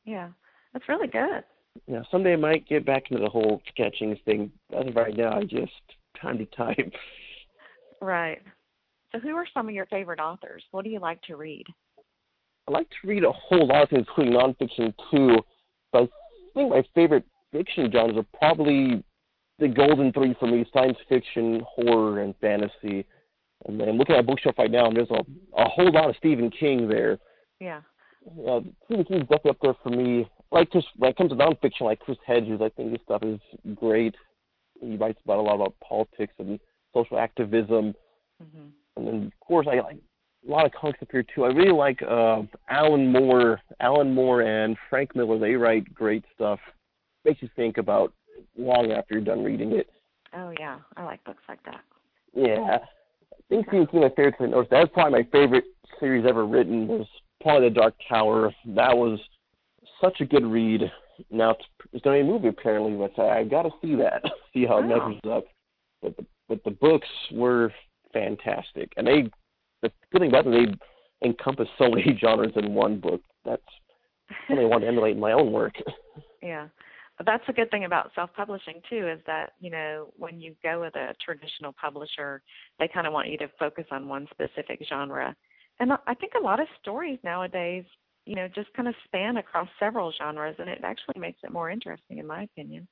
Yeah, 0.05 0.29
that's 0.73 0.87
really 0.87 1.07
good. 1.07 1.43
Yeah, 1.87 2.01
someday 2.09 2.33
I 2.33 2.37
might 2.37 2.67
get 2.67 2.85
back 2.85 3.11
into 3.11 3.23
the 3.23 3.29
whole 3.29 3.61
sketching 3.69 4.17
thing. 4.25 4.51
As 4.77 4.87
of 4.87 4.95
right 4.95 5.15
now, 5.15 5.37
I 5.37 5.43
just 5.43 5.71
time 6.21 6.37
to 6.37 6.45
time. 6.47 6.91
Right. 8.01 8.41
So, 9.11 9.19
who 9.19 9.35
are 9.35 9.47
some 9.53 9.67
of 9.67 9.73
your 9.73 9.87
favorite 9.87 10.19
authors? 10.19 10.63
What 10.71 10.83
do 10.83 10.89
you 10.89 10.99
like 10.99 11.21
to 11.23 11.35
read? 11.35 11.65
I 12.67 12.71
like 12.71 12.89
to 12.89 13.07
read 13.07 13.23
a 13.23 13.31
whole 13.31 13.67
lot 13.67 13.83
of 13.83 13.89
things, 13.89 14.05
including 14.07 14.33
nonfiction 14.33 14.93
too. 15.11 15.37
But 15.91 16.03
I 16.03 16.07
think 16.53 16.69
my 16.69 16.83
favorite 16.93 17.25
fiction 17.51 17.91
genres 17.91 18.17
are 18.17 18.37
probably 18.37 19.03
the 19.57 19.67
golden 19.67 20.13
three 20.13 20.35
for 20.39 20.47
me: 20.47 20.65
science 20.71 20.97
fiction, 21.07 21.61
horror, 21.67 22.21
and 22.21 22.35
fantasy. 22.39 23.05
And 23.65 23.79
then 23.79 23.97
looking 23.97 24.15
at 24.15 24.21
a 24.21 24.23
bookshelf 24.23 24.55
right 24.57 24.71
now, 24.71 24.87
and 24.87 24.95
there's 24.95 25.09
a 25.09 25.25
a 25.57 25.67
whole 25.67 25.91
lot 25.91 26.09
of 26.09 26.15
Stephen 26.17 26.51
King 26.51 26.87
there. 26.87 27.17
Yeah. 27.59 27.81
Uh, 28.47 28.61
Stephen 28.85 29.05
King's 29.05 29.21
definitely 29.23 29.51
up 29.51 29.57
there 29.61 29.75
for 29.81 29.89
me. 29.89 30.29
Like 30.51 30.71
just 30.71 30.87
when 30.97 31.11
it 31.11 31.17
comes 31.17 31.31
to 31.31 31.35
nonfiction, 31.35 31.81
like 31.81 31.99
Chris 31.99 32.17
Hedges, 32.25 32.61
I 32.61 32.69
think 32.69 32.91
his 32.91 33.01
stuff 33.03 33.23
is 33.23 33.39
great. 33.75 34.15
He 34.81 34.95
writes 34.95 35.19
about 35.25 35.39
a 35.39 35.41
lot 35.41 35.55
about 35.55 35.75
politics 35.79 36.33
and 36.39 36.59
social 36.93 37.19
activism. 37.19 37.93
Mm-hmm. 38.41 38.67
And 38.99 39.07
then 39.07 39.27
of 39.27 39.39
course 39.39 39.67
I 39.69 39.79
like 39.81 39.97
a 40.47 40.51
lot 40.51 40.65
of 40.65 40.71
comics 40.71 41.01
up 41.01 41.09
here 41.11 41.23
too. 41.23 41.45
I 41.45 41.49
really 41.49 41.73
like 41.73 42.01
uh, 42.01 42.43
Alan 42.69 43.11
Moore. 43.11 43.61
Alan 43.79 44.13
Moore 44.13 44.41
and 44.41 44.77
Frank 44.89 45.15
Miller. 45.15 45.39
They 45.39 45.53
write 45.53 45.93
great 45.93 46.23
stuff. 46.35 46.59
Makes 47.25 47.41
you 47.41 47.49
think 47.55 47.77
about 47.77 48.13
long 48.57 48.91
after 48.91 49.15
you're 49.15 49.23
done 49.23 49.43
reading 49.43 49.73
it. 49.73 49.89
Oh 50.33 50.53
yeah, 50.59 50.77
I 50.95 51.03
like 51.03 51.23
books 51.23 51.43
like 51.49 51.63
that. 51.63 51.81
Yeah, 52.33 52.77
I 52.77 53.35
think 53.49 53.67
Stephen 53.67 53.87
King 53.87 54.01
my 54.01 54.09
favorite. 54.09 54.35
That 54.39 54.79
was 54.79 54.89
probably 54.93 55.23
my 55.23 55.29
favorite 55.31 55.65
series 55.99 56.25
ever 56.27 56.45
written. 56.45 56.87
Was 56.87 57.07
probably 57.41 57.69
The 57.69 57.75
Dark 57.75 57.95
Tower. 58.07 58.53
That 58.67 58.95
was 58.95 59.19
such 60.01 60.21
a 60.21 60.25
good 60.25 60.45
read. 60.45 60.83
Now 61.31 61.51
it's, 61.51 61.63
it's 61.91 62.03
going 62.03 62.19
to 62.19 62.23
be 62.23 62.29
a 62.29 62.31
movie 62.31 62.47
apparently, 62.47 62.93
but 62.93 63.21
I, 63.21 63.39
I 63.39 63.43
got 63.43 63.63
to 63.63 63.71
see 63.81 63.95
that, 63.95 64.23
see 64.53 64.65
how 64.65 64.79
it 64.79 64.83
measures 64.83 65.19
up. 65.29 65.45
But 66.01 66.15
the, 66.15 66.25
but 66.47 66.63
the 66.63 66.71
books 66.71 67.07
were 67.31 67.73
fantastic, 68.13 68.91
and 68.97 69.07
they 69.07 69.29
the 69.81 69.91
good 70.11 70.19
thing 70.19 70.29
about 70.29 70.45
them 70.45 70.53
they 70.53 71.27
encompass 71.27 71.67
so 71.77 71.89
many 71.89 72.17
genres 72.19 72.53
in 72.55 72.73
one 72.73 72.99
book. 72.99 73.21
That's 73.45 73.61
something 74.47 74.65
I 74.65 74.69
want 74.69 74.81
to 74.81 74.87
emulate 74.87 75.15
in 75.15 75.19
my 75.19 75.33
own 75.33 75.51
work. 75.51 75.73
Yeah. 76.41 76.69
That's 77.25 77.43
a 77.49 77.53
good 77.53 77.69
thing 77.69 77.83
about 77.83 78.11
self-publishing 78.15 78.81
too, 78.89 79.09
is 79.09 79.19
that 79.27 79.51
you 79.59 79.69
know 79.69 80.13
when 80.15 80.39
you 80.39 80.55
go 80.63 80.79
with 80.79 80.95
a 80.95 81.13
traditional 81.23 81.73
publisher, 81.73 82.41
they 82.79 82.87
kind 82.87 83.05
of 83.05 83.11
want 83.11 83.27
you 83.27 83.37
to 83.39 83.49
focus 83.59 83.83
on 83.91 84.07
one 84.07 84.25
specific 84.31 84.79
genre, 84.87 85.35
and 85.79 85.91
I 86.07 86.13
think 86.13 86.33
a 86.39 86.43
lot 86.43 86.59
of 86.59 86.67
stories 86.81 87.19
nowadays, 87.23 87.85
you 88.25 88.35
know, 88.35 88.47
just 88.47 88.71
kind 88.73 88.87
of 88.87 88.95
span 89.05 89.37
across 89.37 89.67
several 89.79 90.13
genres, 90.17 90.55
and 90.59 90.69
it 90.69 90.79
actually 90.83 91.19
makes 91.19 91.39
it 91.43 91.51
more 91.51 91.69
interesting, 91.69 92.17
in 92.17 92.27
my 92.27 92.43
opinion. 92.43 92.87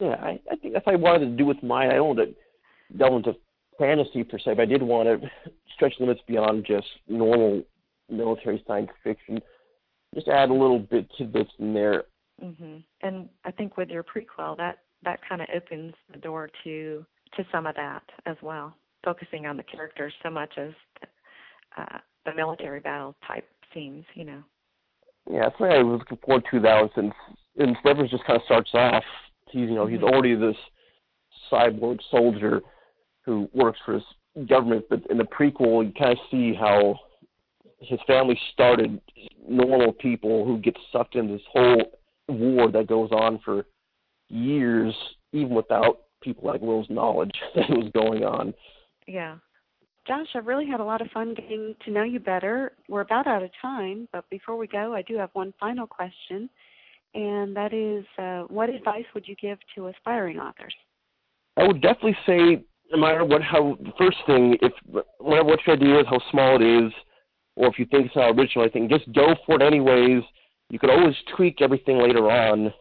Yeah, 0.00 0.16
I, 0.20 0.40
I 0.50 0.56
think 0.56 0.74
that's 0.74 0.86
what 0.86 0.94
I 0.94 0.98
wanted 0.98 1.26
to 1.26 1.36
do 1.36 1.46
with 1.46 1.62
mine. 1.62 1.90
I 1.90 1.94
don't 1.94 2.16
want 2.16 2.28
to 2.28 2.96
delve 2.96 3.16
into 3.16 3.36
fantasy 3.78 4.24
per 4.24 4.38
se, 4.38 4.54
but 4.54 4.60
I 4.60 4.66
did 4.66 4.82
want 4.82 5.08
to 5.08 5.30
stretch 5.74 5.94
limits 6.00 6.20
beyond 6.26 6.64
just 6.66 6.86
normal 7.08 7.62
military 8.10 8.62
science 8.66 8.90
fiction. 9.02 9.40
Just 10.14 10.28
add 10.28 10.50
a 10.50 10.52
little 10.52 10.78
bit 10.78 11.10
tidbits 11.16 11.50
in 11.58 11.74
there. 11.74 12.04
hmm 12.40 12.78
And 13.02 13.28
I 13.44 13.50
think 13.50 13.76
with 13.76 13.88
your 13.88 14.04
prequel, 14.04 14.56
that 14.56 14.78
that 15.04 15.20
kind 15.28 15.42
of 15.42 15.48
opens 15.54 15.94
the 16.12 16.18
door 16.18 16.50
to 16.64 17.04
to 17.36 17.44
some 17.50 17.66
of 17.66 17.74
that 17.74 18.02
as 18.26 18.36
well, 18.42 18.74
focusing 19.04 19.46
on 19.46 19.56
the 19.56 19.62
characters 19.62 20.12
so 20.22 20.30
much 20.30 20.52
as 20.56 20.70
uh, 21.76 21.98
the 22.24 22.34
military 22.34 22.80
battle 22.80 23.14
type 23.26 23.48
scenes. 23.72 24.04
You 24.14 24.24
know. 24.24 24.42
Yeah, 25.30 25.46
I 25.46 25.50
think 25.50 25.72
I 25.72 25.82
was 25.82 26.00
looking 26.00 26.18
forward 26.24 26.44
to 26.50 26.60
that 26.60 26.90
since 26.94 27.14
and 27.56 27.76
just 28.10 28.24
kind 28.24 28.36
of 28.36 28.44
starts 28.44 28.70
off. 28.74 29.04
He's 29.50 29.68
you 29.68 29.74
know 29.74 29.86
mm-hmm. 29.86 29.94
he's 29.94 30.02
already 30.02 30.34
this 30.34 30.56
cyborg 31.50 31.98
soldier 32.10 32.60
who 33.24 33.48
works 33.52 33.78
for 33.84 33.94
his 33.94 34.46
government. 34.48 34.84
But 34.88 35.02
in 35.10 35.18
the 35.18 35.24
prequel, 35.24 35.86
you 35.86 35.92
kind 35.98 36.12
of 36.12 36.18
see 36.30 36.54
how 36.54 36.98
his 37.80 38.00
family 38.06 38.38
started 38.52 39.00
normal 39.46 39.92
people 39.92 40.44
who 40.44 40.58
get 40.58 40.76
sucked 40.92 41.16
into 41.16 41.34
this 41.34 41.42
whole 41.52 41.98
war 42.28 42.70
that 42.70 42.86
goes 42.86 43.10
on 43.12 43.40
for 43.44 43.66
years, 44.28 44.94
even 45.32 45.50
without 45.50 46.00
people 46.22 46.46
like 46.46 46.60
Will's 46.60 46.88
knowledge 46.88 47.34
that 47.54 47.68
it 47.68 47.76
was 47.76 47.90
going 47.94 48.24
on. 48.24 48.54
Yeah. 49.06 49.36
Josh, 50.06 50.28
I've 50.34 50.46
really 50.46 50.66
had 50.66 50.80
a 50.80 50.84
lot 50.84 51.00
of 51.00 51.10
fun 51.12 51.34
getting 51.34 51.74
to 51.84 51.90
know 51.90 52.02
you 52.02 52.20
better. 52.20 52.72
We're 52.88 53.00
about 53.00 53.26
out 53.26 53.42
of 53.42 53.50
time, 53.60 54.06
but 54.12 54.28
before 54.28 54.56
we 54.56 54.66
go, 54.66 54.94
I 54.94 55.00
do 55.02 55.16
have 55.16 55.30
one 55.32 55.54
final 55.58 55.86
question, 55.86 56.50
and 57.14 57.56
that 57.56 57.72
is 57.72 58.04
uh, 58.18 58.42
what 58.52 58.68
advice 58.68 59.06
would 59.14 59.26
you 59.26 59.34
give 59.36 59.58
to 59.74 59.88
aspiring 59.88 60.38
authors? 60.38 60.74
I 61.56 61.66
would 61.66 61.80
definitely 61.80 62.18
say 62.26 62.64
no 62.94 63.00
matter 63.00 63.24
what 63.24 63.42
how 63.42 63.76
first 63.98 64.18
thing 64.26 64.56
if 64.62 64.72
whatever 65.18 65.48
what 65.48 65.60
your 65.66 65.76
idea 65.76 66.00
is 66.00 66.06
how 66.08 66.20
small 66.30 66.56
it 66.56 66.62
is 66.62 66.92
or 67.56 67.66
if 67.66 67.78
you 67.78 67.86
think 67.86 68.06
it's 68.06 68.16
not 68.16 68.30
original 68.38 68.64
I 68.64 68.68
think 68.68 68.90
just 68.90 69.12
go 69.12 69.34
for 69.46 69.56
it 69.56 69.62
anyways. 69.62 70.22
You 70.70 70.78
could 70.78 70.90
always 70.90 71.14
tweak 71.36 71.60
everything 71.60 71.98
later 71.98 72.30
on 72.30 72.72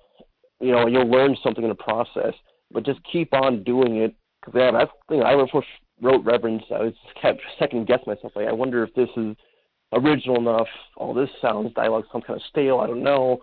you 0.60 0.72
know 0.72 0.88
you'll 0.88 1.10
learn 1.10 1.36
something 1.44 1.64
in 1.64 1.70
the 1.70 1.76
process. 1.76 2.34
But 2.72 2.86
just 2.86 3.00
keep 3.12 3.34
on 3.34 3.64
doing 3.64 3.98
it 3.98 4.16
because 4.40 4.58
yeah 4.58 4.72
that's 4.72 4.92
the 5.08 5.16
thing. 5.16 5.24
I 5.24 5.36
first 5.52 5.68
wrote 6.02 6.24
Reverence. 6.24 6.64
I 6.70 6.84
was 6.84 6.94
kept 7.22 7.42
second 7.60 7.88
guessing 7.88 8.06
myself 8.08 8.34
like 8.36 8.48
I 8.48 8.54
wonder 8.54 8.84
if 8.84 8.94
this 8.94 9.10
is 9.18 9.36
original 9.94 10.38
enough. 10.38 10.68
All 10.96 11.14
this 11.14 11.30
sounds 11.42 11.74
dialogue 11.74 12.06
some 12.12 12.22
kind 12.22 12.40
of 12.40 12.46
stale. 12.50 12.80
I 12.80 12.88
don't 12.88 13.04
know. 13.04 13.40